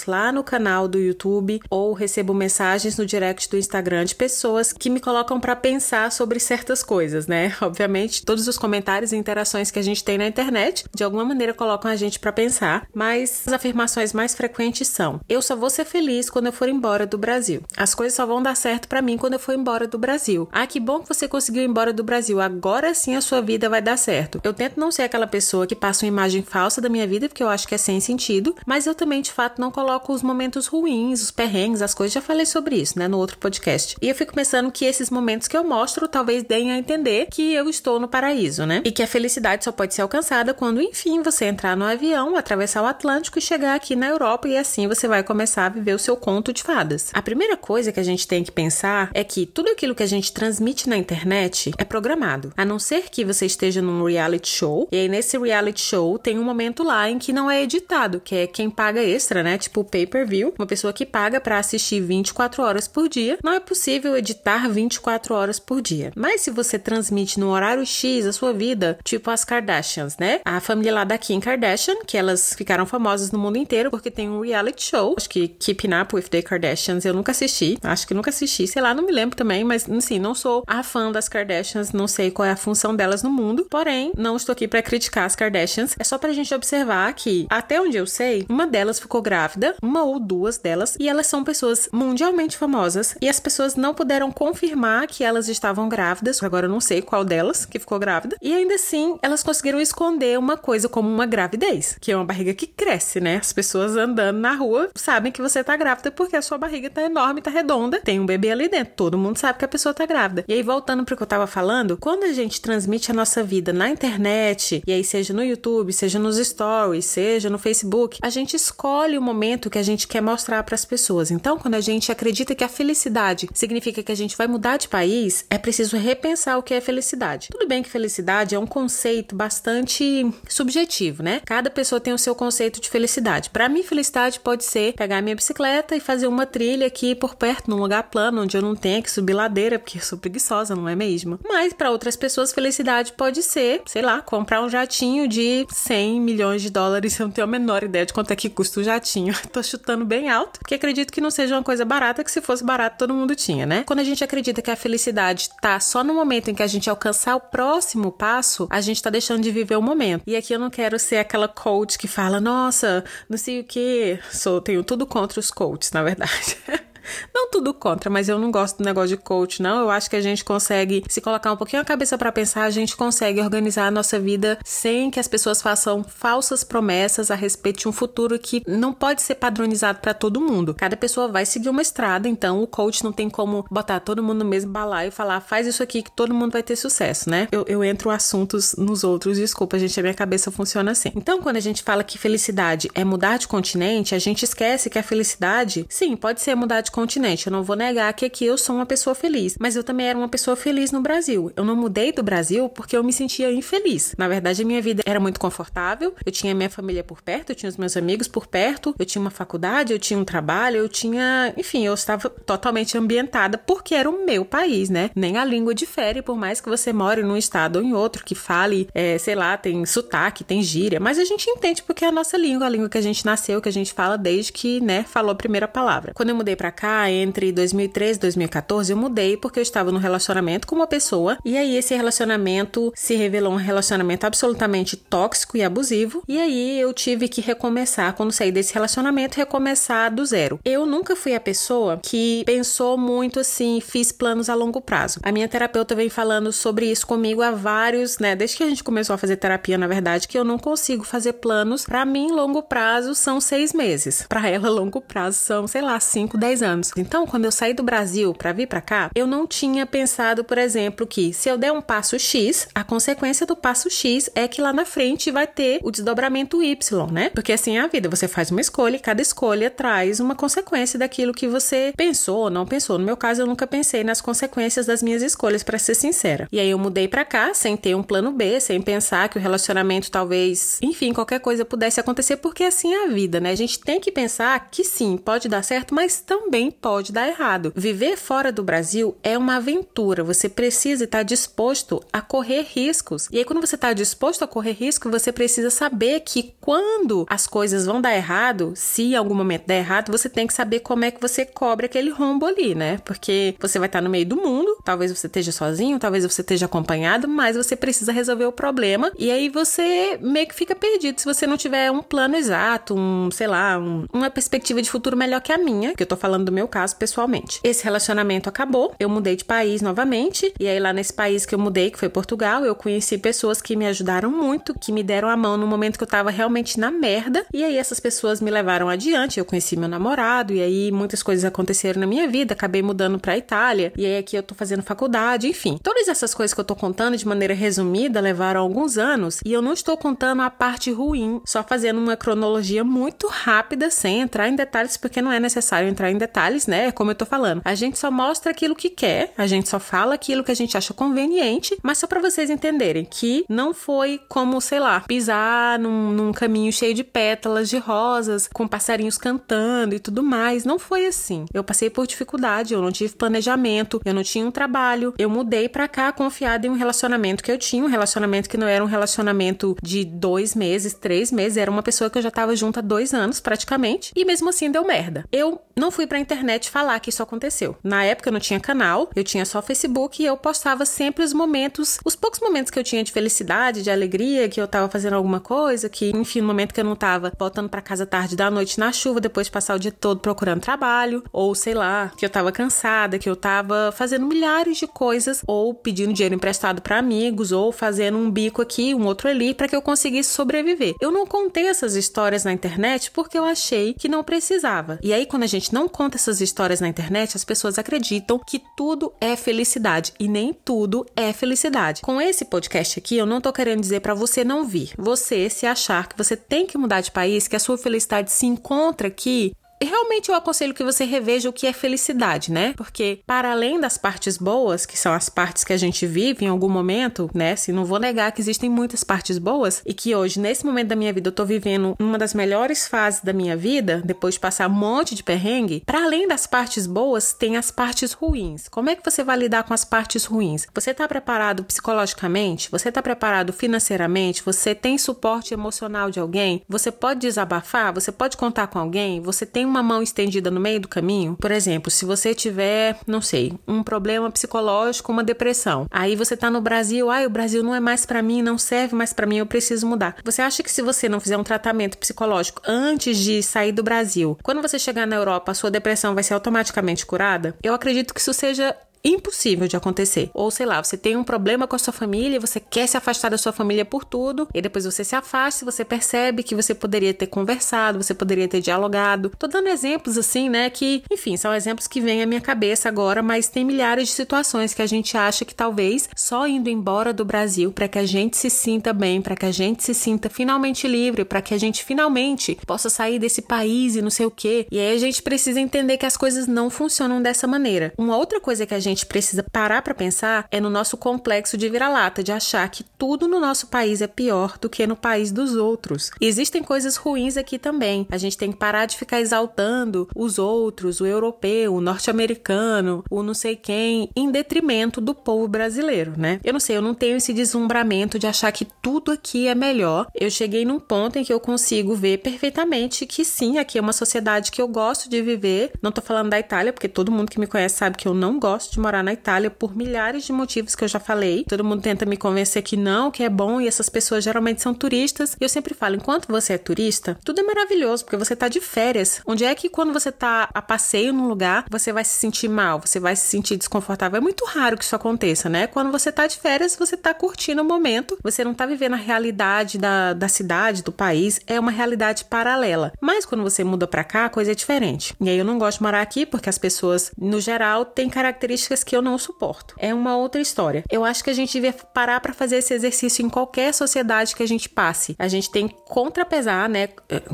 lá 0.07 0.33
no 0.33 0.45
canal 0.45 0.87
do 0.87 0.99
YouTube 0.99 1.61
ou 1.71 1.93
recebo 1.93 2.35
mensagens 2.35 2.97
no 2.97 3.07
direct 3.07 3.49
do 3.49 3.57
Instagram 3.57 4.05
de 4.05 4.15
pessoas 4.15 4.73
que 4.73 4.91
me 4.91 5.01
colocam 5.01 5.41
para 5.41 5.57
pensar 5.57 6.13
sobre 6.13 6.39
certas 6.39 6.83
coisas, 6.83 7.27
né? 7.27 7.55
Obviamente, 7.63 8.25
todos 8.25 8.47
os 8.47 8.59
comentários 8.59 9.13
e 9.13 9.17
interações 9.17 9.71
que 9.71 9.79
a 9.79 9.83
gente 9.83 10.05
tem 10.05 10.19
na 10.19 10.27
internet 10.27 10.85
de 10.95 11.05
alguma 11.05 11.25
maneira 11.25 11.55
colocam 11.55 11.91
a 11.91 11.97
gente 11.97 12.19
para 12.19 12.33
pensar, 12.33 12.87
mas 12.95 13.45
as 13.47 13.53
afirmações 13.53 14.13
mais 14.13 14.35
frequentes 14.35 14.89
são: 14.89 15.21
eu 15.29 15.41
só 15.41 15.57
vou 15.57 15.71
ser 15.71 15.85
feliz 15.85 16.29
quando 16.31 16.47
eu 16.47 16.53
for 16.53 16.69
embora 16.69 17.07
do 17.07 17.19
Brasil. 17.19 17.63
As 17.77 17.95
coisas 17.95 18.15
só 18.15 18.27
vão 18.27 18.43
dar 18.43 18.57
certo 18.57 18.89
para 18.89 19.03
mim 19.03 19.17
quando 19.17 19.35
eu 19.35 19.39
for 19.39 19.55
embora 19.55 19.87
do 19.87 19.99
Brasil. 19.99 20.49
Ah, 20.53 20.67
que 20.67 20.81
bom 20.81 21.01
que 21.01 21.09
você 21.09 21.27
conseguiu 21.29 21.63
ir 21.63 21.69
embora 21.69 21.93
do 21.93 22.05
Brasil. 22.05 22.41
Agora 22.41 22.95
sim 22.95 23.15
a 23.15 23.21
sua 23.21 23.41
vida 23.41 23.69
vai 23.69 23.81
dar 23.81 23.97
certo. 23.97 24.41
Eu 24.43 24.55
tento 24.55 24.79
não 24.79 24.91
ser 24.91 25.03
aquela 25.03 25.27
pessoa 25.27 25.67
que 25.67 25.77
passa 25.77 26.05
uma 26.05 26.09
imagem 26.09 26.43
falsa 26.43 26.81
da 26.81 26.89
minha 26.89 27.07
vida, 27.07 27.29
porque 27.29 27.43
eu 27.43 27.49
acho 27.49 27.67
que 27.67 27.75
é 27.75 27.79
sem 27.79 28.01
sentido, 28.01 28.55
mas 28.67 28.87
eu 28.87 28.95
também 28.95 29.23
de 29.29 29.33
fato 29.33 29.61
não 29.61 29.71
coloco 29.71 30.13
os 30.13 30.23
momentos 30.23 30.67
ruins, 30.67 31.23
os 31.23 31.31
perrengues, 31.31 31.83
as 31.83 31.95
coisas. 31.95 32.15
Já 32.15 32.21
falei 32.21 32.47
sobre 32.47 32.77
isso, 32.77 32.99
né, 32.99 33.07
no 33.07 33.19
outro 33.19 33.39
podcast. 33.39 33.97
E 34.01 34.09
eu 34.09 34.15
fico 34.15 34.35
pensando 34.35 34.73
que 34.73 34.85
esses 34.85 35.11
momentos 35.11 35.47
que 35.47 35.57
eu 35.57 35.65
mostro 35.65 36.09
talvez 36.09 36.43
deem 36.43 36.73
a 36.73 36.79
entender 36.79 37.29
que 37.31 37.53
eu 37.53 37.69
estou 37.69 38.01
no 38.01 38.09
paraíso, 38.09 38.65
né? 38.67 38.83
E 38.85 38.91
que 38.91 39.03
a 39.03 39.07
felicidade 39.07 39.65
só 39.65 39.73
pode 39.73 39.95
ser 39.95 40.03
alcançada 40.03 40.55
quando, 40.55 40.81
enfim, 40.81 41.23
você 41.23 41.45
entrar 41.45 41.77
no 41.77 41.85
avião, 41.85 42.37
atravessar 42.37 42.83
o 42.83 42.87
Atlântico 42.87 43.39
e 43.39 43.43
chegar 43.43 43.75
aqui 43.75 43.95
na 43.95 44.09
Europa 44.09 44.49
e 44.49 44.57
assim 44.57 44.89
você 44.89 45.07
vai 45.07 45.23
começar 45.23 45.67
a 45.67 45.69
viver 45.69 45.95
o 45.95 45.99
seu 45.99 46.17
conto 46.17 46.53
de 46.53 46.63
fadas. 46.63 47.11
A 47.13 47.23
primeira 47.23 47.57
coisa 47.57 47.93
que 47.93 48.01
a 48.01 48.05
gente 48.05 48.27
tem 48.27 48.43
que 48.43 48.51
pensar 48.51 49.11
é 49.13 49.23
que 49.23 49.45
tudo 49.45 49.71
aquilo 49.71 49.95
que 49.95 50.03
a 50.03 50.09
gente 50.09 50.33
transmite 50.33 50.89
na 50.89 50.97
internet 50.97 51.73
é 51.77 51.85
programado. 51.85 52.53
A 52.57 52.65
não 52.65 52.79
ser 52.79 53.11
que 53.11 53.25
você 53.25 53.45
esteja 53.47 53.83
num 53.83 54.05
reality 54.05 54.49
show, 54.49 54.89
e 54.91 54.97
aí 54.97 55.09
nesse 55.09 55.37
reality 55.37 55.83
show 55.83 56.19
tem 56.19 56.39
um 56.39 56.45
momento 56.45 56.83
lá 56.83 57.11
em 57.11 57.19
que 57.19 57.33
não 57.33 57.51
é 57.51 57.63
editado, 57.63 58.21
que 58.21 58.35
é 58.35 58.47
quem 58.47 58.71
paga 58.71 59.03
extra, 59.19 59.43
né? 59.43 59.59
Tipo 59.59 59.83
pay-per-view, 59.83 60.55
uma 60.57 60.67
pessoa 60.67 60.93
que 60.93 61.05
paga 61.05 61.41
para 61.41 61.59
assistir 61.59 62.01
24 62.01 62.63
horas 62.63 62.87
por 62.87 63.09
dia. 63.09 63.37
Não 63.43 63.53
é 63.53 63.61
possível 63.61 64.17
editar 64.17 64.69
24 64.69 65.35
horas 65.35 65.59
por 65.59 65.83
dia. 65.83 66.13
Mas 66.15 66.43
se 66.43 66.51
você 66.51 66.79
transmite 66.79 67.41
no 67.41 67.51
horário 67.51 67.85
X 67.85 68.27
a 68.27 68.33
sua 68.33 68.53
vida, 68.53 68.97
tipo 69.03 69.31
as 69.31 69.45
Kardashians, 69.45 70.17
né? 70.17 70.41
A 70.45 70.61
família 70.61 70.95
lá 70.95 71.05
da 71.05 71.19
Kim 71.19 71.41
Kardashian, 71.41 71.97
que 72.07 72.17
elas 72.17 72.55
ficaram 72.55 72.87
famosas 72.87 73.33
no 73.33 73.39
mundo 73.39 73.59
inteiro 73.59 73.91
porque 73.91 74.11
tem 74.11 74.29
um 74.29 74.41
reality 74.41 74.83
show, 74.85 75.15
acho 75.17 75.29
que 75.29 75.49
Keeping 75.49 75.95
Up 76.01 76.15
with 76.15 76.29
the 76.31 76.43
Kardashians, 76.43 77.05
eu 77.05 77.13
nunca 77.13 77.33
assisti, 77.33 77.77
acho 77.83 78.07
que 78.07 78.15
nunca 78.15 78.31
assisti, 78.31 78.67
sei 78.67 78.81
lá, 78.81 78.95
não 78.95 79.05
me 79.05 79.13
lembro 79.13 79.37
também, 79.37 79.65
mas 79.65 79.89
assim, 79.91 80.19
não 80.19 80.35
sou 80.35 80.63
a 80.67 80.83
fã 80.83 81.11
das 81.11 81.29
Kardashians, 81.29 81.93
não 81.93 82.07
sei 82.07 82.31
qual 82.31 82.47
é 82.47 82.53
a 82.53 82.57
função 82.57 82.95
delas 82.95 83.23
no 83.23 83.31
mundo, 83.31 83.67
porém, 83.69 84.13
não 84.17 84.37
estou 84.37 84.53
aqui 84.53 84.69
para 84.69 84.83
criticar 84.83 85.25
as 85.25 85.35
Kardashians, 85.35 85.97
é 85.99 86.05
só 86.05 86.19
pra 86.19 86.33
gente 86.33 86.55
observar 86.55 87.13
que, 87.15 87.47
até 87.51 87.81
onde 87.81 87.97
eu 87.97 88.07
sei, 88.07 88.47
uma 88.49 88.67
delas 88.67 89.01
ficou 89.09 89.23
grávida, 89.23 89.75
uma 89.83 90.03
ou 90.03 90.21
duas 90.21 90.59
delas, 90.59 90.95
e 91.01 91.09
elas 91.09 91.27
são 91.27 91.43
pessoas 91.43 91.89
mundialmente 91.91 92.59
famosas, 92.59 93.17
e 93.23 93.29
as 93.29 93.41
pessoas 93.41 93.75
não 93.75 93.95
puderam 93.95 94.31
confirmar 94.31 95.07
que 95.07 95.25
elas 95.25 95.49
estavam 95.49 95.89
grávidas, 95.89 96.43
agora 96.43 96.67
eu 96.67 96.71
não 96.71 96.81
sei 96.81 97.01
qual 97.01 97.25
delas 97.25 97.65
que 97.65 97.79
ficou 97.79 97.99
grávida, 97.99 98.37
e 98.43 98.53
ainda 98.53 98.75
assim, 98.75 99.19
elas 99.23 99.43
conseguiram 99.43 99.81
esconder 99.81 100.39
uma 100.39 100.59
coisa 100.59 100.91
como 100.91 101.09
uma 101.09 101.25
gravidez, 101.25 101.97
que 101.99 102.13
é 102.13 102.17
uma 102.17 102.25
barriga 102.25 102.53
que 102.53 102.67
cresce, 102.67 103.19
né? 103.19 103.37
As 103.37 103.51
pessoas 103.51 103.97
andando 103.97 104.39
na 104.39 104.55
rua 104.55 104.91
sabem 104.95 105.33
que 105.33 105.41
você 105.41 105.65
tá 105.65 105.75
grávida 105.75 106.11
porque 106.11 106.37
a 106.37 106.43
sua 106.43 106.59
barriga 106.59 106.91
tá 106.91 107.03
enorme, 107.03 107.41
tá 107.41 107.51
redonda, 107.51 108.01
tem 108.05 108.21
um 108.21 108.27
bebê 108.27 108.51
ali 108.51 108.69
dentro, 108.69 108.93
todo 108.95 109.17
mundo 109.17 109.39
sabe 109.39 109.59
que 109.59 109.65
a 109.65 109.69
pessoa 109.69 109.95
tá 109.95 110.05
grávida. 110.05 110.45
E 110.47 110.53
aí, 110.53 110.63
voltando 110.63 111.03
pro 111.05 111.17
que 111.17 111.23
eu 111.23 111.27
tava 111.27 111.47
falando, 111.47 111.97
quando 111.97 112.25
a 112.25 112.33
gente 112.35 112.61
transmite 112.61 113.11
a 113.11 113.15
nossa 113.15 113.43
vida 113.43 113.73
na 113.73 113.89
internet, 113.89 114.83
e 114.87 114.93
aí 114.93 115.03
seja 115.03 115.33
no 115.33 115.43
YouTube, 115.43 115.95
seja 115.95 116.19
nos 116.19 116.37
stories, 116.37 117.07
seja 117.07 117.49
no 117.49 117.59
Facebook, 117.59 118.19
a 118.21 118.29
gente 118.29 118.55
escolhe 118.55 118.98
o 119.19 119.23
momento 119.23 119.71
que 119.71 119.79
a 119.79 119.83
gente 119.83 120.09
quer 120.09 120.21
mostrar 120.21 120.63
para 120.63 120.75
as 120.75 120.85
pessoas. 120.85 121.31
Então, 121.31 121.59
quando 121.59 121.75
a 121.75 121.81
gente 121.81 122.11
acredita 122.11 122.55
que 122.55 122.65
a 122.65 122.69
felicidade 122.69 123.49
significa 123.55 124.03
que 124.03 124.11
a 124.11 124.17
gente 124.17 124.37
vai 124.37 124.47
mudar 124.47 124.77
de 124.77 124.89
país, 124.89 125.45
é 125.49 125.57
preciso 125.57 125.97
repensar 125.97 126.59
o 126.59 126.63
que 126.63 126.75
é 126.75 126.81
felicidade. 126.81 127.49
Tudo 127.51 127.69
bem 127.69 127.83
que 127.83 127.89
felicidade 127.89 128.55
é 128.55 128.59
um 128.59 128.67
conceito 128.67 129.37
bastante 129.37 130.27
subjetivo, 130.49 131.23
né? 131.23 131.41
Cada 131.45 131.71
pessoa 131.71 132.01
tem 132.01 132.13
o 132.13 132.19
seu 132.19 132.35
conceito 132.35 132.81
de 132.81 132.91
felicidade. 132.91 133.51
Para 133.51 133.69
mim, 133.69 133.83
felicidade 133.83 134.41
pode 134.41 134.65
ser 134.65 134.95
pegar 134.95 135.23
minha 135.23 135.37
bicicleta 135.37 135.95
e 135.95 136.01
fazer 136.01 136.27
uma 136.27 136.47
trilha 136.47 136.87
aqui 136.87 137.15
por 137.15 137.35
perto, 137.35 137.71
num 137.71 137.77
lugar 137.77 138.05
plano, 138.05 138.43
onde 138.43 138.57
eu 138.57 138.63
não 138.63 138.75
tenha 138.75 139.03
que 139.03 139.11
subir 139.11 139.35
ladeira, 139.35 139.79
porque 139.79 139.99
eu 139.99 140.03
sou 140.03 140.19
preguiçosa, 140.19 140.75
não 140.75 140.89
é 140.89 140.97
mesmo? 140.97 141.39
Mas 141.47 141.73
para 141.73 141.91
outras 141.91 142.17
pessoas, 142.17 142.53
felicidade 142.53 143.13
pode 143.13 143.43
ser, 143.43 143.83
sei 143.87 144.03
lá, 144.03 144.21
comprar 144.21 144.63
um 144.63 144.69
jatinho 144.69 145.29
de 145.29 145.67
100 145.71 146.21
milhões 146.21 146.63
de 146.63 146.71
dólares. 146.71 147.19
Eu 147.19 147.27
não 147.27 147.33
tenho 147.33 147.47
a 147.47 147.51
menor 147.51 147.85
ideia 147.85 148.07
de 148.07 148.13
quanto 148.13 148.31
é 148.31 148.37
que 148.37 148.49
custa 148.49 148.81
o 148.81 148.83
jatinho. 148.89 149.35
Tô 149.53 149.63
chutando 149.63 150.05
bem 150.05 150.31
alto, 150.31 150.59
porque 150.59 150.75
acredito 150.75 151.13
que 151.13 151.21
não 151.21 151.31
seja 151.31 151.55
uma 151.55 151.63
coisa 151.63 151.85
barata, 151.85 152.25
que 152.25 152.31
se 152.31 152.41
fosse 152.41 152.65
barato 152.65 152.99
todo 152.99 153.15
mundo 153.15 153.35
tinha, 153.35 153.67
né? 153.67 153.85
Quando 153.87 154.01
a 154.01 154.05
gente 154.05 154.25
acredita 154.25 154.63
que 154.63 154.71
a 154.71 154.77
felicidade 154.77 155.51
tá 155.61 155.79
só 155.79 156.03
no 156.03 156.15
momento 156.15 156.51
em 156.51 156.55
que 156.55 156.63
a 156.63 156.67
gente 156.67 156.89
alcançar 156.89 157.37
o 157.37 157.41
próximo 157.41 158.11
passo, 158.11 158.67
a 158.71 158.81
gente 158.81 159.03
tá 159.03 159.11
deixando 159.11 159.43
de 159.43 159.51
viver 159.51 159.77
o 159.77 159.83
momento. 159.83 160.23
E 160.27 160.37
aqui 160.37 160.53
eu 160.53 160.59
não 160.59 160.71
quero 160.71 160.99
ser 160.99 161.17
aquela 161.17 161.49
coach 161.49 161.99
que 161.99 162.09
fala, 162.09 162.41
nossa, 162.41 163.05
não 163.29 163.39
sei 163.39 163.61
o 163.61 163.65
que. 163.65 164.19
Sou, 164.33 164.61
tenho 164.61 164.83
tudo 164.83 165.07
contra 165.07 165.39
os 165.39 165.51
coaches, 165.51 165.93
na 165.93 166.03
verdade. 166.03 166.57
Não 167.35 167.51
tudo 167.51 167.73
contra, 167.75 168.11
mas 168.11 168.29
eu 168.29 168.39
não 168.39 168.51
gosto 168.51 168.79
do 168.79 168.85
negócio 168.85 169.09
de 169.09 169.17
coach, 169.17 169.63
não. 169.63 169.81
Eu 169.81 169.91
acho 169.91 170.09
que 170.09 170.17
a 170.17 170.21
gente 170.21 170.45
consegue 170.45 171.05
se 171.09 171.21
colocar 171.21 171.53
um 171.53 171.57
pouquinho 171.57 171.83
a 171.83 171.85
cabeça 171.85 172.19
para 172.19 172.33
pensar, 172.33 172.65
a 172.65 172.71
gente 172.71 172.97
consegue 172.97 173.41
organizar 173.41 173.87
a 173.87 173.91
nossa 173.91 174.19
vida 174.19 174.59
sem 174.65 175.11
que 175.11 175.21
as 175.21 175.29
pessoas 175.29 175.63
façam 175.63 176.05
falsas 176.05 176.65
promessas 176.65 177.31
a 177.31 177.35
respeito 177.35 177.81
de 177.81 177.89
um 177.89 177.93
futuro 177.93 178.39
que 178.39 178.63
não 178.67 178.93
pode 178.93 179.23
ser 179.23 179.37
padronizado 179.37 180.01
para 180.01 180.15
todo 180.15 180.41
mundo. 180.41 180.75
Cada 180.75 180.97
pessoa 180.97 181.29
vai 181.29 181.47
seguir 181.47 181.69
uma 181.69 181.83
estrada, 181.83 182.29
então 182.29 182.63
o 182.63 182.67
coach 182.67 183.03
não 183.05 183.13
tem 183.13 183.29
como 183.31 183.65
botar 183.71 184.01
todo 184.01 184.23
mundo 184.23 184.45
no 184.45 184.51
mesmo 184.51 184.71
balaio 184.71 185.09
e 185.09 185.11
falar, 185.11 185.41
faz 185.41 185.67
isso 185.67 185.83
aqui 185.83 186.03
que 186.03 186.11
todo 186.11 186.35
mundo 186.35 186.53
vai 186.53 186.63
ter 186.63 186.77
sucesso, 186.77 187.31
né? 187.31 187.49
Eu, 187.51 187.65
eu 187.69 187.83
entro 187.85 188.11
assuntos 188.11 188.75
nos 188.77 189.05
outros, 189.05 189.39
desculpa, 189.39 189.79
gente, 189.79 189.99
a 189.99 190.03
minha 190.03 190.15
cabeça 190.15 190.51
funciona 190.51 190.93
assim. 190.93 191.11
Então, 191.15 191.41
quando 191.41 191.57
a 191.57 191.61
gente 191.61 191.83
fala 191.83 192.05
que 192.05 192.19
felicidade 192.19 192.91
é 192.95 193.05
mudar 193.05 193.39
de 193.39 193.49
continente, 193.49 194.15
a 194.15 194.19
gente 194.19 194.45
esquece 194.45 194.91
que 194.91 194.99
a 194.99 195.03
felicidade, 195.03 195.87
sim, 195.89 196.17
pode 196.17 196.41
ser 196.41 196.55
mudar 196.55 196.81
de 196.81 196.91
continente. 196.91 196.98
Eu 197.47 197.53
não 197.53 197.63
vou 197.63 197.77
negar 197.77 198.13
que 198.13 198.25
aqui 198.25 198.45
eu 198.45 198.59
sou 198.59 198.75
uma 198.75 198.85
pessoa 198.85 199.15
feliz, 199.15 199.57
mas 199.61 199.77
eu 199.77 199.85
também 199.85 200.09
era 200.09 200.19
uma 200.19 200.29
pessoa 200.29 200.57
feliz 200.57 200.91
no 200.91 201.01
Brasil. 201.01 201.53
Eu 201.55 201.65
não 201.65 201.77
mudei 201.77 202.11
do 202.11 202.25
Brasil 202.25 202.69
porque 202.69 202.97
eu 202.97 203.05
me 203.05 203.13
sentia 203.13 203.53
infeliz. 203.53 204.17
Na 204.19 204.27
verdade, 204.27 204.63
a 204.63 204.65
minha 204.65 204.83
vida 204.83 205.03
era 205.07 205.21
muito 205.21 205.39
confortável, 205.39 206.13
eu 206.27 206.33
tinha 206.33 206.53
minha 206.57 206.69
família 206.69 207.05
por 207.05 207.23
perto, 207.23 207.51
eu 207.51 207.55
tinha 207.55 207.71
os 207.71 207.77
meus 207.77 207.97
amigos 207.97 208.27
por 208.27 208.49
perto, 208.49 208.97
eu 208.99 209.07
tinha 209.07 209.23
uma 209.23 209.31
faculdade, 209.31 209.93
eu 209.93 209.99
tinha 209.99 210.19
um 210.19 210.25
trabalho, 210.25 210.79
eu 210.79 210.89
tinha, 210.89 211.55
enfim, 211.57 211.87
eu 211.87 211.95
estava 211.95 212.29
totalmente 212.29 212.99
ambientada 212.99 213.59
porque 213.59 213.95
era 213.95 214.11
o 214.11 214.27
meu 214.27 214.45
país, 214.45 214.91
né? 214.91 215.11
Nem 215.15 215.37
a 215.37 215.45
língua 215.45 215.73
difere, 215.75 216.21
por 216.21 216.37
mais 216.37 216.61
que 216.61 216.69
você 216.69 216.93
more 216.93 217.23
num 217.23 217.37
estado 217.37 217.77
ou 217.77 217.85
em 217.85 217.95
outro 217.95 218.25
que 218.25 218.35
fale, 218.35 218.89
é, 218.93 219.19
sei 219.19 219.37
lá, 219.37 219.57
tem 219.57 219.87
sotaque, 219.87 220.43
tem 220.43 220.63
gíria, 220.63 220.99
mas 220.99 221.17
a 221.17 221.25
gente 221.25 221.49
entende 221.49 221.81
porque 221.85 222.05
é 222.05 222.09
a 222.09 222.13
nossa 222.13 222.37
língua, 222.37 222.67
a 222.67 222.69
língua 222.69 222.89
que 222.89 222.99
a 222.99 223.03
gente 223.03 223.25
nasceu, 223.25 223.63
que 223.63 223.69
a 223.69 223.73
gente 223.73 223.93
fala 223.93 224.19
desde 224.19 224.53
que, 224.53 224.81
né, 224.81 225.05
falou 225.09 225.31
a 225.31 225.37
primeira 225.37 225.69
palavra. 225.69 226.13
Quando 226.13 226.31
eu 226.31 226.35
mudei 226.35 226.57
para 226.57 226.73
cá, 226.73 226.88
entre 227.11 227.53
2013 227.53 228.19
e 228.19 228.21
2014, 228.21 228.93
eu 228.93 228.97
mudei 228.97 229.37
porque 229.37 229.59
eu 229.59 229.63
estava 229.63 229.93
num 229.93 229.99
relacionamento 229.99 230.67
com 230.67 230.75
uma 230.75 230.87
pessoa 230.87 231.39
e 231.45 231.57
aí 231.57 231.77
esse 231.77 231.95
relacionamento 231.95 232.93
se 232.95 233.15
revelou 233.15 233.53
um 233.53 233.57
relacionamento 233.57 234.27
absolutamente 234.27 234.97
tóxico 234.97 235.57
e 235.57 235.63
abusivo 235.63 236.23
e 236.27 236.39
aí 236.39 236.81
eu 236.81 236.93
tive 236.93 237.29
que 237.29 237.41
recomeçar, 237.41 238.15
quando 238.15 238.33
saí 238.33 238.53
desse 238.53 238.75
relacionamento, 238.75 239.37
recomeçar 239.37 240.15
do 240.15 240.25
zero. 240.25 240.59
Eu 240.65 240.87
nunca 240.87 241.17
fui 241.17 241.35
a 241.35 241.41
pessoa 241.41 242.01
que 242.03 242.43
pensou 242.47 242.97
muito 242.97 243.41
assim, 243.41 243.81
fiz 243.81 244.13
planos 244.13 244.49
a 244.49 244.55
longo 244.55 244.81
prazo. 244.81 245.21
A 245.23 245.33
minha 245.33 245.49
terapeuta 245.49 245.95
vem 245.95 246.09
falando 246.09 246.53
sobre 246.53 246.91
isso 246.91 247.07
comigo 247.07 247.43
há 247.43 247.51
vários, 247.51 248.19
né, 248.19 248.35
desde 248.35 248.57
que 248.57 248.63
a 248.63 248.69
gente 248.69 248.85
começou 248.85 249.15
a 249.15 249.19
fazer 249.19 249.37
terapia, 249.37 249.79
na 249.79 249.87
verdade, 249.87 250.29
que 250.29 250.39
eu 250.39 250.45
não 250.45 250.59
consigo 250.59 251.05
fazer 251.05 251.35
planos. 251.35 251.85
Para 251.85 252.05
mim, 252.05 252.31
longo 252.31 252.63
prazo 252.63 253.15
são 253.15 253.41
seis 253.41 253.73
meses. 253.73 254.25
Para 254.29 254.49
ela, 254.49 254.69
longo 254.69 255.01
prazo 255.01 255.39
são, 255.39 255.67
sei 255.67 255.83
lá, 255.83 255.99
cinco, 256.01 256.37
dez 256.39 256.63
anos. 256.63 256.68
Então, 256.97 257.27
quando 257.27 257.45
eu 257.45 257.53
saí 257.53 257.73
do 257.73 257.83
Brasil 257.83 258.35
para 258.35 258.53
vir 258.53 258.67
para 258.67 258.81
cá, 258.81 259.11
eu 259.15 259.27
não 259.27 259.47
tinha 259.47 259.87
pensado, 259.87 260.45
por 260.45 260.59
exemplo, 260.59 261.07
que 261.07 261.33
se 261.33 261.49
eu 261.49 261.57
der 261.57 261.73
um 261.73 261.81
passo 261.81 262.19
X, 262.19 262.69
a 262.75 262.85
consequência 262.85 263.47
do 263.47 263.57
passo 263.57 263.91
X 263.91 264.31
é 264.35 264.47
que 264.49 264.61
lá 264.61 264.73
na 264.73 264.85
frente 264.85 265.31
vai 265.31 265.47
ter 265.47 265.81
o 265.83 265.91
desdobramento 265.91 266.63
Y, 266.63 267.07
né? 267.13 267.31
Porque 267.31 267.53
assim 267.53 267.77
é 267.77 267.81
a 267.81 267.87
vida, 267.87 268.09
você 268.09 268.27
faz 268.27 268.51
uma 268.51 268.61
escolha 268.61 268.97
e 268.97 269.01
cada 269.01 269.23
escolha 269.23 269.71
traz 269.71 270.21
uma 270.21 270.35
consequência 270.35 270.99
daquilo 270.99 271.33
que 271.33 271.47
você 271.47 271.93
pensou 271.97 272.39
ou 272.39 272.51
não 272.51 272.67
pensou. 272.67 272.99
No 272.99 273.05
meu 273.05 273.17
caso, 273.17 273.43
eu 273.43 273.47
nunca 273.47 273.67
pensei 273.67 274.03
nas 274.03 274.21
consequências 274.21 274.87
das 274.87 275.03
minhas 275.03 275.23
escolhas, 275.23 275.63
para 275.63 275.79
ser 275.79 275.95
sincera. 275.95 276.49
E 276.51 276.59
aí 276.59 276.71
eu 276.71 276.79
mudei 276.79 277.07
para 277.07 277.25
cá 277.25 277.53
sem 277.55 277.77
ter 277.77 277.95
um 277.95 278.03
plano 278.03 278.33
B, 278.33 278.59
sem 278.61 278.81
pensar 278.81 279.29
que 279.29 279.39
o 279.39 279.41
relacionamento 279.41 280.11
talvez, 280.11 280.79
enfim, 280.83 281.13
qualquer 281.13 281.41
coisa 281.41 281.65
pudesse 281.65 282.01
acontecer, 282.01 282.37
porque 282.39 282.65
assim 282.65 282.93
é 282.93 283.05
a 283.05 283.09
vida, 283.09 283.39
né? 283.39 283.51
A 283.51 283.55
gente 283.55 283.79
tem 283.79 284.01
que 284.01 284.11
pensar 284.11 284.69
que 284.71 284.83
sim, 284.83 285.17
pode 285.17 285.49
dar 285.49 285.63
certo, 285.63 285.95
mas 285.95 286.21
também 286.21 286.58
pode 286.71 287.13
dar 287.13 287.29
errado. 287.29 287.73
Viver 287.75 288.17
fora 288.17 288.51
do 288.51 288.63
Brasil 288.63 289.17
é 289.23 289.39
uma 289.39 289.57
aventura. 289.57 290.25
Você 290.25 290.49
precisa 290.49 291.05
estar 291.05 291.23
disposto 291.23 292.03
a 292.13 292.21
correr 292.21 292.63
riscos. 292.63 293.29
E 293.31 293.39
aí, 293.39 293.45
quando 293.45 293.61
você 293.61 293.77
está 293.77 293.93
disposto 293.93 294.43
a 294.43 294.49
correr 294.49 294.73
risco, 294.73 295.11
você 295.11 295.31
precisa 295.31 295.71
saber 295.71 296.21
que 296.21 296.55
quando 296.61 297.25
as 297.31 297.47
coisas 297.47 297.87
vão 297.87 298.01
dar 298.01 298.15
errado, 298.15 298.73
se 298.75 299.03
em 299.03 299.15
algum 299.15 299.35
momento 299.35 299.67
der 299.67 299.79
errado, 299.79 300.11
você 300.11 300.29
tem 300.29 300.47
que 300.47 300.53
saber 300.53 300.81
como 300.81 301.05
é 301.05 301.11
que 301.11 301.21
você 301.21 301.45
cobre 301.47 301.87
aquele 301.87 302.11
rombo 302.11 302.47
ali, 302.47 302.75
né? 302.75 302.99
Porque 303.05 303.55
você 303.61 303.79
vai 303.79 303.87
estar 303.87 304.01
no 304.01 304.11
meio 304.11 304.27
do 304.27 304.37
mundo, 304.37 304.77
talvez 304.85 305.11
você 305.11 305.27
esteja 305.27 305.53
sozinho, 305.53 305.99
talvez 305.99 306.25
você 306.25 306.41
esteja 306.41 306.67
acompanhado, 306.67 307.29
mas 307.29 307.57
você 307.57 307.77
precisa 307.77 308.13
resolver 308.13 308.47
o 308.47 308.53
problema. 308.53 309.13
E 309.19 309.31
aí 309.31 309.49
você 309.49 310.19
meio 310.21 310.47
que 310.47 310.55
fica 310.55 310.75
perdido 310.75 311.21
se 311.21 311.25
você 311.25 311.47
não 311.47 311.57
tiver 311.57 311.91
um 311.91 312.03
plano 312.03 312.37
exato, 312.37 312.95
um, 312.95 313.31
sei 313.31 313.47
lá, 313.47 313.79
um, 313.79 314.07
uma 314.13 314.31
perspectiva 314.31 314.83
de 314.83 314.91
futuro 314.91 315.17
melhor 315.17 315.41
que 315.41 315.53
a 315.53 315.59
minha, 315.59 315.95
que 315.95 316.03
eu 316.03 316.07
tô 316.07 316.17
falando 316.17 316.48
do 316.49 316.53
meu 316.53 316.67
caso 316.67 316.97
pessoalmente. 316.97 317.61
Esse 317.63 317.85
relacionamento 317.85 318.49
acabou, 318.49 318.95
eu 318.99 319.09
mudei 319.09 319.37
de 319.37 319.45
país 319.45 319.83
novamente, 319.83 320.53
e 320.59 320.67
aí 320.67 320.81
lá 320.81 320.93
nesse 320.93 321.13
país 321.13 321.45
que 321.45 321.55
eu 321.55 321.59
mudei, 321.59 321.91
que 321.91 321.99
foi 321.99 322.09
Portugal, 322.09 322.65
eu 322.65 322.75
conheci 322.75 323.19
pessoas 323.19 323.61
que 323.61 323.77
me 323.77 323.87
ajudaram 323.87 324.31
muito, 324.31 324.75
que 324.79 324.91
me 324.91 325.03
deram 325.03 325.29
a 325.29 325.37
mão 325.37 325.57
no 325.57 325.67
momento 325.67 325.99
que 325.99 326.05
eu 326.05 326.09
tava 326.09 326.31
realmente 326.31 326.81
na 326.81 326.91
merda, 326.91 327.45
e 327.53 327.63
aí 327.63 327.77
essas 327.77 328.01
pessoas 328.01 328.41
me 328.41 328.51
levaram 328.51 328.89
adiante. 328.89 329.39
Eu 329.39 329.45
conheci 329.45 329.77
meu 329.77 329.89
namorado, 329.89 330.53
e 330.55 330.63
aí 330.63 330.91
muitas 330.91 331.23
coisas 331.23 331.45
aconteceram 331.45 332.01
na 332.01 332.07
minha 332.07 332.27
vida, 332.27 332.55
acabei 332.55 332.83
mudando 332.83 333.19
pra 333.19 333.37
Itália, 333.37 333.93
e 333.97 334.07
aí 334.07 334.19
aqui 334.19 334.37
eu 334.37 334.43
tô 334.43 334.55
fazendo 334.55 334.83
faculdade, 334.83 335.49
enfim. 335.49 335.79
Todas 335.83 336.09
essas 336.09 336.33
coisas 336.33 336.55
que 336.55 336.61
eu 336.61 336.65
tô 336.65 336.75
contando 336.75 337.17
de 337.17 337.27
maneira 337.27 337.55
resumida 337.55 338.21
levaram 338.21 338.61
alguns 338.61 338.97
anos, 338.97 339.41
e 339.45 339.53
eu 339.53 339.61
não 339.61 339.73
estou 339.73 339.97
contando 339.97 340.41
a 340.43 340.51
parte 340.51 340.91
ruim, 340.91 341.43
só 341.45 341.63
fazendo 341.63 341.99
uma 341.99 342.17
cronologia 342.17 342.83
muito 342.83 343.27
rápida, 343.27 343.91
sem 343.91 344.21
entrar 344.21 344.49
em 344.49 344.57
detalhes, 344.57 344.97
porque 344.97 345.21
não 345.21 345.33
é 345.33 345.39
necessário 345.39 345.89
entrar 345.89 346.11
em 346.11 346.17
detalhes, 346.17 346.38
né? 346.67 346.93
Como 346.93 347.11
eu 347.11 347.15
tô 347.15 347.27
falando. 347.27 347.63
A 347.65 347.75
gente 347.75 347.99
só 347.99 348.11
mostra 348.11 348.51
aquilo 348.51 348.75
que 348.75 348.91
quer, 348.91 349.33
a 349.37 349.47
gente 349.47 349.69
só 349.69 349.81
fala 349.81 350.15
aquilo 350.15 350.45
que 350.45 350.53
a 350.53 350.57
gente 350.57 350.77
acha 350.77 350.95
conveniente, 350.95 351.77
mas 351.83 351.99
só 351.99 352.07
para 352.07 352.21
vocês 352.21 352.51
entenderem 352.51 353.05
que 353.05 353.45
não 353.49 353.75
foi 353.75 354.21
como, 354.29 354.61
sei 354.61 354.81
lá, 354.81 355.01
pisar 355.01 355.79
num, 355.79 356.13
num 356.13 356.33
caminho 356.33 356.73
cheio 356.73 356.95
de 356.95 357.05
pétalas 357.05 357.69
de 357.69 357.79
rosas, 357.79 358.49
com 358.53 358.69
passarinhos 358.69 359.19
cantando 359.19 359.95
e 359.95 359.99
tudo 359.99 360.23
mais. 360.23 360.65
Não 360.65 360.79
foi 360.79 361.07
assim. 361.07 361.45
Eu 361.53 361.65
passei 361.65 361.91
por 361.91 362.07
dificuldade, 362.07 362.75
eu 362.75 362.83
não 362.83 362.93
tive 362.93 363.15
planejamento, 363.15 364.01
eu 364.05 364.15
não 364.15 364.23
tinha 364.23 364.47
um 364.47 364.51
trabalho. 364.51 365.15
Eu 365.19 365.29
mudei 365.29 365.69
para 365.69 365.89
cá 365.89 366.13
confiada 366.13 366.67
em 366.67 366.71
um 366.71 366.75
relacionamento 366.75 367.43
que 367.43 367.51
eu 367.51 367.59
tinha, 367.59 367.83
um 367.83 367.89
relacionamento 367.89 368.49
que 368.49 368.57
não 368.57 368.67
era 368.67 368.83
um 368.83 368.87
relacionamento 368.87 369.77
de 369.83 370.05
dois 370.05 370.55
meses, 370.55 370.95
três 370.95 371.33
meses, 371.33 371.57
era 371.57 371.71
uma 371.71 371.83
pessoa 371.83 372.11
que 372.11 372.19
eu 372.19 372.23
já 372.23 372.31
tava 372.31 372.55
junto 372.55 372.79
há 372.79 372.83
dois 372.83 373.13
anos 373.13 373.41
praticamente, 373.41 374.13
e 374.15 374.25
mesmo 374.25 374.49
assim 374.49 374.71
deu 374.71 374.85
merda. 374.85 375.25
Eu 375.33 375.61
não 375.77 375.91
fui 375.91 376.07
pra 376.07 376.19
internet 376.29 376.69
falar 376.69 377.01
que 377.01 377.11
isso 377.11 377.23
aconteceu. 377.23 377.77
Na 377.83 378.05
época 378.05 378.29
eu 378.29 378.33
não 378.33 378.41
tinha 378.41 378.61
canal, 378.61 379.11
eu 379.17 379.25
tinha 379.25 379.45
só 379.47 379.63
Facebook 379.63 380.23
e 380.23 380.27
eu 380.27 380.37
postava 380.37 380.85
sempre 380.85 381.25
os 381.25 381.33
momentos, 381.33 381.99
os 382.05 382.15
poucos 382.15 382.41
momentos 382.41 382.71
que 382.71 382.79
eu 382.79 382.85
tinha 382.85 383.03
de 383.03 383.11
felicidade, 383.11 383.83
de 383.83 383.91
alegria, 383.91 384.49
que 384.49 384.61
eu 384.61 384.69
tava 384.69 384.89
fazendo 384.89 385.15
alguma 385.15 385.41
coisa, 385.41 385.89
que, 385.89 386.11
enfim, 386.11 386.41
no 386.41 386.47
momento 386.47 386.75
que 386.75 386.81
eu 386.81 386.85
não 386.85 386.97
tava 386.97 387.33
voltando 387.39 387.69
para 387.69 387.81
casa 387.81 388.05
tarde 388.05 388.37
da 388.37 388.51
noite 388.51 388.79
na 388.79 388.93
chuva, 388.93 389.21
depois 389.21 389.47
de 389.47 389.53
passar 389.53 389.75
o 389.75 389.79
dia 389.79 389.93
todo 389.93 390.21
procurando 390.21 390.61
trabalho, 390.61 391.25
ou 391.33 391.55
sei 391.55 391.75
lá, 391.75 392.13
que 392.17 392.25
eu 392.25 392.31
tava 392.31 392.53
cansada, 392.53 393.19
que 393.19 393.29
eu 393.29 393.37
tava 393.37 393.93
fazendo 393.93 394.27
milhares 394.27 394.77
de 394.77 394.87
coisas, 394.87 395.43
ou 395.47 395.73
pedindo 395.73 396.13
dinheiro 396.13 396.35
emprestado 396.35 396.83
para 396.83 396.99
amigos, 396.99 397.53
ou 397.53 397.73
fazendo 397.73 398.19
um 398.19 398.31
bico 398.31 398.61
aqui, 398.61 398.95
um 398.95 399.07
outro 399.07 399.29
ali, 399.29 399.55
para 399.55 399.69
que 399.69 399.77
eu 399.77 399.83
conseguisse 399.83 400.31
sobreviver. 400.31 400.95
Eu 401.01 401.11
não 401.11 401.27
contei 401.27 401.69
essas 401.69 401.95
histórias 401.95 402.45
na 402.45 402.53
internet 402.53 403.11
porque 403.11 403.39
eu 403.39 403.45
achei 403.45 403.95
que 403.95 404.09
não 404.09 404.23
precisava. 404.23 404.99
E 405.03 405.13
aí, 405.13 405.25
quando 405.25 405.45
a 405.45 405.47
gente 405.47 405.73
não 405.73 405.89
conta 405.89 406.18
essas 406.19 406.41
histórias 406.41 406.81
na 406.81 406.89
internet, 406.89 407.37
as 407.37 407.45
pessoas 407.45 407.79
acreditam 407.79 408.41
que 408.45 408.61
tudo 408.77 409.13
é 409.21 409.37
felicidade 409.37 410.13
e 410.19 410.27
nem 410.27 410.53
tudo 410.53 411.07
é 411.17 411.33
felicidade. 411.33 412.03
Com 412.03 412.21
esse 412.21 412.45
podcast 412.45 412.99
aqui, 412.99 413.17
eu 413.17 413.25
não 413.25 413.41
tô 413.41 413.53
querendo 413.53 413.81
dizer 413.81 414.01
para 414.01 414.15
você 414.15 414.43
não 414.43 414.67
vir. 414.67 414.93
Você 414.99 415.49
se 415.49 415.65
achar 415.65 416.09
que 416.09 416.19
você 416.19 416.37
tem 416.37 416.67
que 416.67 416.77
mudar 416.77 417.01
de 417.01 417.13
país, 417.13 417.47
que 417.47 417.55
a 417.55 417.61
sua 417.61 417.79
felicidade 417.79 418.33
se 418.33 418.47
encontra 418.47 419.07
aqui, 419.07 419.53
realmente 419.87 420.29
eu 420.29 420.35
aconselho 420.35 420.75
que 420.75 420.85
você 420.85 421.05
reveja 421.05 421.49
o 421.49 421.53
que 421.53 421.67
é 421.67 421.73
felicidade, 421.73 422.53
né? 422.53 422.75
Porque 422.77 423.21
para 423.27 423.53
além 423.53 423.81
das 423.81 423.97
partes 423.97 424.37
boas, 424.37 424.85
que 424.85 424.99
são 424.99 425.13
as 425.13 425.29
partes 425.29 425.65
que 425.65 425.73
a 425.73 425.77
gente 425.77 426.07
vive 426.07 426.45
em 426.45 426.49
algum 426.49 426.69
momento, 426.69 427.31
né? 427.35 427.55
Se 427.57 427.73
não 427.73 427.85
vou 427.85 427.99
negar 427.99 428.33
que 428.33 428.41
existem 428.41 428.69
muitas 428.69 429.05
partes 429.05 429.39
boas 429.39 429.83
e 429.87 429.95
que 429.95 430.15
hoje 430.15 430.41
nesse 430.41 430.67
momento 430.67 430.89
da 430.89 430.97
minha 430.97 431.13
vida 431.13 431.29
eu 431.29 431.33
tô 431.33 431.45
vivendo 431.45 431.95
uma 431.99 432.19
das 432.19 432.35
melhores 432.35 432.89
fases 432.89 433.21
da 433.21 433.33
minha 433.33 433.57
vida, 433.57 434.03
depois 434.05 434.35
de 434.35 434.41
passar 434.41 434.69
um 434.69 434.75
monte 434.75 435.15
de 435.15 435.23
perrengue, 435.23 435.83
para 435.87 436.05
além 436.05 436.27
das 436.27 436.47
partes 436.47 436.87
boas, 436.87 437.33
tem 437.33 437.57
as 437.57 437.71
partes 437.71 438.13
ruins. 438.13 438.69
Como 438.69 438.91
é 438.91 438.97
que 438.97 439.09
você 439.09 439.23
vai 439.23 439.37
lidar 439.37 439.65
com 439.65 439.75
as 439.75 439.85
partes 439.85 440.25
ruins? 440.25 440.67
Você 440.75 440.93
tá 440.93 441.07
preparado 441.07 441.65
psicologicamente? 441.65 442.71
Você 442.71 442.91
tá 442.91 443.03
preparado 443.03 443.53
financeiramente? 443.53 444.43
Você 444.45 444.75
tem 444.75 444.99
suporte 444.99 445.55
emocional 445.55 446.11
de 446.11 446.19
alguém? 446.19 446.63
Você 446.69 446.91
pode 446.91 447.21
desabafar? 447.21 447.93
Você 447.93 448.11
pode 448.11 448.37
contar 448.37 448.67
com 448.67 448.79
alguém? 448.79 449.21
Você 449.21 449.47
tem 449.47 449.68
uma 449.69 449.83
mão 449.83 450.03
estendida 450.03 450.51
no 450.51 450.61
meio 450.61 450.81
do 450.81 450.89
caminho, 450.89 451.37
por 451.41 451.51
exemplo, 451.51 451.91
se 451.91 452.05
você 452.05 452.35
tiver, 452.35 452.99
não 453.07 453.21
sei, 453.21 453.53
um 453.67 453.83
problema 453.83 454.31
psicológico, 454.31 455.13
uma 455.13 455.23
depressão, 455.23 455.87
aí 455.91 456.17
você 456.17 456.37
tá 456.37 456.51
no 456.51 456.61
Brasil, 456.61 457.11
ai, 457.11 457.27
o 457.27 457.31
Brasil 457.31 457.63
não 457.63 457.75
é 457.75 457.81
mais 457.81 458.07
para 458.07 458.23
mim, 458.23 458.43
não 458.43 458.59
serve 458.59 458.95
mais 458.95 459.13
para 459.13 459.27
mim, 459.27 459.39
eu 459.39 459.47
preciso 459.47 459.87
mudar. 459.87 460.17
Você 460.25 460.43
acha 460.43 460.63
que 460.63 460.71
se 460.71 460.83
você 460.83 461.09
não 461.09 461.21
fizer 461.21 461.37
um 461.37 461.45
tratamento 461.45 461.99
psicológico 461.99 462.63
antes 462.67 463.19
de 463.19 463.43
sair 463.43 463.73
do 463.73 463.83
Brasil, 463.83 464.39
quando 464.43 464.63
você 464.63 464.79
chegar 464.79 465.07
na 465.07 465.17
Europa, 465.17 465.53
a 465.53 465.55
sua 465.55 465.71
depressão 465.71 466.15
vai 466.15 466.25
ser 466.25 466.35
automaticamente 466.35 467.07
curada? 467.07 467.55
Eu 467.63 467.75
acredito 467.75 468.15
que 468.15 468.21
isso 468.21 468.33
seja 468.33 468.75
impossível 469.05 469.69
de 469.69 469.77
acontecer. 469.77 470.31
Ou 470.35 470.51
sei 470.51 470.67
lá, 470.67 470.83
você 470.83 470.97
tem 470.97 471.17
um 471.17 471.25
problema 471.25 471.67
com 471.67 471.77
a 471.77 471.79
sua 471.79 471.93
família, 471.93 472.41
você 472.41 472.61
quer 472.61 472.87
se 472.87 472.97
afastar 472.97 473.31
da 473.31 473.39
sua 473.39 473.53
família 473.53 473.85
por 473.85 474.05
tudo, 474.05 474.49
e 474.55 474.61
depois 474.61 474.85
você 474.85 475.05
se 475.05 475.15
afasta, 475.15 475.65
você 475.65 475.85
percebe 475.85 476.43
que 476.43 476.55
você 476.55 476.75
poderia 476.75 477.15
ter 477.15 477.27
conversado, 477.27 478.03
você 478.03 478.15
poderia 478.15 478.49
ter 478.49 478.61
dialogado. 478.61 479.33
Tô 479.39 479.47
dando 479.47 479.69
exemplos 479.69 480.19
assim, 480.19 480.49
né, 480.49 480.71
que, 480.71 481.03
enfim, 481.11 481.37
são 481.37 481.55
exemplos 481.55 481.87
que 481.87 482.01
vêm 482.01 482.23
à 482.23 482.27
minha 482.27 482.41
cabeça 482.41 482.89
agora, 482.89 483.23
mas 483.23 483.49
tem 483.49 483.65
milhares 483.65 484.09
de 484.09 484.15
situações 484.15 484.75
que 484.75 484.83
a 484.83 484.87
gente 484.87 485.17
acha 485.17 485.45
que 485.45 485.55
talvez 485.55 486.09
só 486.17 486.47
indo 486.47 486.71
embora 486.71 487.13
do 487.13 487.25
Brasil 487.25 487.73
para 487.73 487.89
que 487.89 487.99
a 487.99 488.07
gente 488.07 488.37
se 488.37 488.51
sinta 488.51 488.93
bem, 488.93 489.21
para 489.21 489.37
que 489.37 489.47
a 489.47 489.53
gente 489.53 489.83
se 489.83 489.95
sinta 489.95 490.29
finalmente 490.29 490.87
livre, 490.89 491.25
para 491.25 491.43
que 491.43 491.55
a 491.55 491.59
gente 491.59 491.85
finalmente 491.85 492.59
possa 492.67 492.91
sair 492.91 493.19
desse 493.19 493.43
país 493.43 493.97
e 493.97 494.03
não 494.03 494.11
sei 494.11 494.27
o 494.27 494.31
quê. 494.31 494.67
E 494.71 494.79
aí 494.79 494.95
a 494.95 494.99
gente 494.99 495.23
precisa 495.23 495.61
entender 495.61 495.97
que 495.97 496.07
as 496.07 496.17
coisas 496.17 496.47
não 496.47 496.71
funcionam 496.71 497.23
dessa 497.23 497.47
maneira. 497.47 497.93
Uma 497.97 498.17
outra 498.17 498.41
coisa 498.41 498.67
que 498.67 498.75
a 498.75 498.81
gente 498.81 498.88
precisa 499.07 499.45
parar 499.53 499.83
para 499.83 499.95
pensar 499.95 500.47
é 500.51 500.61
no 500.61 500.71
nosso 500.71 500.97
complexo 500.97 501.57
de 501.57 501.69
vira-lata, 501.69 502.23
de 502.23 502.33
achar 502.33 502.69
que 502.69 502.85
tudo 502.97 503.29
no 503.29 503.41
nosso 503.41 503.67
país 503.69 504.01
é 504.01 504.07
pior 504.07 504.59
do 504.59 504.69
que 504.69 504.87
no 504.87 504.97
país 504.97 505.31
dos 505.31 505.55
outros. 505.55 506.11
E 506.21 506.27
existem 506.27 506.63
coisas 506.63 506.97
ruins 506.97 507.37
aqui 507.37 507.59
também. 507.59 508.07
A 508.11 508.19
gente 508.19 508.37
tem 508.37 508.53
que 508.53 508.59
parar 508.59 508.87
de 508.87 508.97
ficar 508.97 509.21
exaltando 509.21 510.09
os 510.15 510.39
outros, 510.39 511.01
o 511.01 511.07
europeu, 511.07 511.75
o 511.75 511.81
norte-americano, 511.81 513.05
o 513.11 513.23
não 513.23 513.35
sei 513.35 513.57
quem, 513.57 514.11
em 514.17 514.31
detrimento 514.31 515.01
do 515.01 515.15
povo 515.15 515.49
brasileiro, 515.49 516.15
né? 516.17 516.41
Eu 516.43 516.53
não 516.53 516.61
sei, 516.61 516.77
eu 516.77 516.83
não 516.83 516.95
tenho 516.95 517.17
esse 517.17 517.33
deslumbramento 517.33 518.19
de 518.19 518.27
achar 518.27 518.53
que 518.53 518.65
tudo 518.65 519.13
aqui 519.13 519.49
é 519.49 519.55
melhor. 519.55 520.07
Eu 520.15 520.31
cheguei 520.31 520.65
num 520.65 520.81
ponto 520.81 521.19
em 521.19 521.25
que 521.25 521.33
eu 521.33 521.41
consigo 521.41 521.95
ver 521.95 522.19
perfeitamente 522.19 523.07
que 523.07 523.25
sim, 523.25 523.59
aqui 523.59 523.79
é 523.79 523.81
uma 523.81 523.93
sociedade 523.93 524.51
que 524.51 524.61
eu 524.61 524.69
gosto 524.69 525.09
de 525.09 525.21
viver. 525.23 525.73
Não 525.83 525.93
tô 525.93 526.01
falando 526.01 526.31
da 526.31 526.39
Itália, 526.39 526.73
porque 526.73 526.89
todo 526.89 527.13
mundo 527.13 527.31
que 527.31 527.41
me 527.41 527.47
conhece 527.47 527.77
sabe 527.77 527.97
que 527.97 528.09
eu 528.09 528.15
não 528.15 528.39
gosto 528.39 528.78
de 528.79 528.83
morar 528.83 529.03
na 529.03 529.13
Itália 529.13 529.51
por 529.51 529.77
milhares 529.77 530.25
de 530.25 530.33
motivos 530.33 530.75
que 530.75 530.85
eu 530.85 530.89
já 530.89 531.01
falei. 531.01 531.45
Todo 531.49 531.65
mundo 531.65 531.83
tenta 531.83 532.07
me 532.07 532.17
convencer 532.17 532.63
que 532.63 532.77
não, 532.77 533.11
que 533.11 533.25
é 533.25 533.29
bom, 533.29 533.61
e 533.61 533.67
essas 533.67 533.89
pessoas 533.89 534.23
geralmente 534.23 534.63
são 534.63 534.73
turistas. 534.73 535.37
E 535.39 535.45
eu 535.45 535.49
sempre 535.49 535.75
falo, 535.75 535.97
enquanto 535.97 536.29
você 536.29 536.55
é 536.55 536.59
turista, 536.59 537.19
tudo 537.25 537.41
é 537.41 537.43
maravilhoso, 537.43 538.05
porque 538.05 538.17
você 538.17 538.37
tá 538.37 538.49
de 538.49 538.61
férias. 538.61 539.21
Onde 539.27 539.45
é 539.45 539.55
que 539.55 539.69
quando 539.69 539.93
você 539.93 540.13
tá 540.13 540.49
a 540.55 540.63
passeio 540.63 541.13
num 541.13 541.29
lugar, 541.29 541.65
você 541.69 541.93
vai 541.93 542.05
se 542.05 542.13
sentir 542.13 542.49
mal, 542.49 542.81
você 542.81 543.01
vai 543.01 543.17
se 543.17 543.27
sentir 543.27 543.57
desconfortável? 543.57 544.17
É 544.17 544.21
muito 544.21 544.45
raro 544.45 544.79
que 544.79 544.85
isso 544.85 544.95
aconteça, 544.95 545.49
né? 545.49 545.67
Quando 545.67 545.91
você 545.91 546.13
tá 546.13 546.27
de 546.27 546.39
férias, 546.39 546.77
você 546.77 546.97
tá 546.97 547.13
curtindo 547.13 547.63
o 547.63 547.65
momento, 547.65 548.17
você 548.23 548.45
não 548.45 548.55
tá 548.55 548.65
vivendo 548.65 548.95
a 548.95 548.97
realidade 548.97 549.77
da, 549.77 550.13
da 550.13 550.29
cidade, 550.29 550.83
do 550.83 550.93
país, 550.93 551.41
é 551.47 551.59
uma 551.59 551.71
realidade 551.71 552.25
paralela. 552.25 552.93
Mas 553.01 553.27
quando 553.27 553.43
você 553.43 553.65
muda 553.65 553.87
para 553.87 554.05
cá, 554.05 554.27
a 554.27 554.31
coisa 554.31 554.53
é 554.53 554.55
diferente. 554.55 555.15
E 555.21 555.29
aí 555.29 555.39
eu 555.39 555.45
não 555.45 555.59
gosto 555.59 555.79
de 555.79 555.83
morar 555.83 556.01
aqui 556.01 556.25
porque 556.25 556.49
as 556.49 556.59
pessoas, 556.59 557.11
no 557.19 557.41
geral, 557.41 557.85
têm 557.85 558.09
características 558.09 558.68
que 558.85 558.97
eu 558.97 559.03
não 559.03 559.19
suporto. 559.19 559.75
É 559.79 559.93
uma 559.95 560.17
outra 560.17 560.41
história. 560.41 560.85
Eu 560.91 561.05
acho 561.05 561.23
que 561.23 561.31
a 561.31 561.35
gente 561.35 561.53
devia 561.53 561.73
parar 561.73 562.21
para 562.21 562.33
fazer 562.33 562.57
esse 562.57 562.75
exercício 562.75 563.25
em 563.25 563.29
qualquer 563.29 563.73
sociedade 563.75 564.35
que 564.35 564.43
a 564.43 564.49
gente 564.49 564.69
passe. 564.69 565.15
A 565.19 565.29
gente 565.29 565.51
tem 565.51 565.69
que 565.69 565.77
contrapesar, 565.85 566.69
né? 566.69 566.89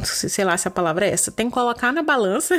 Sei 0.04 0.44
lá 0.44 0.56
se 0.56 0.68
a 0.68 0.70
palavra 0.70 1.06
é 1.06 1.10
essa. 1.10 1.30
Tem 1.30 1.48
que 1.48 1.54
colocar 1.54 1.92
na 1.92 2.02
balança 2.02 2.56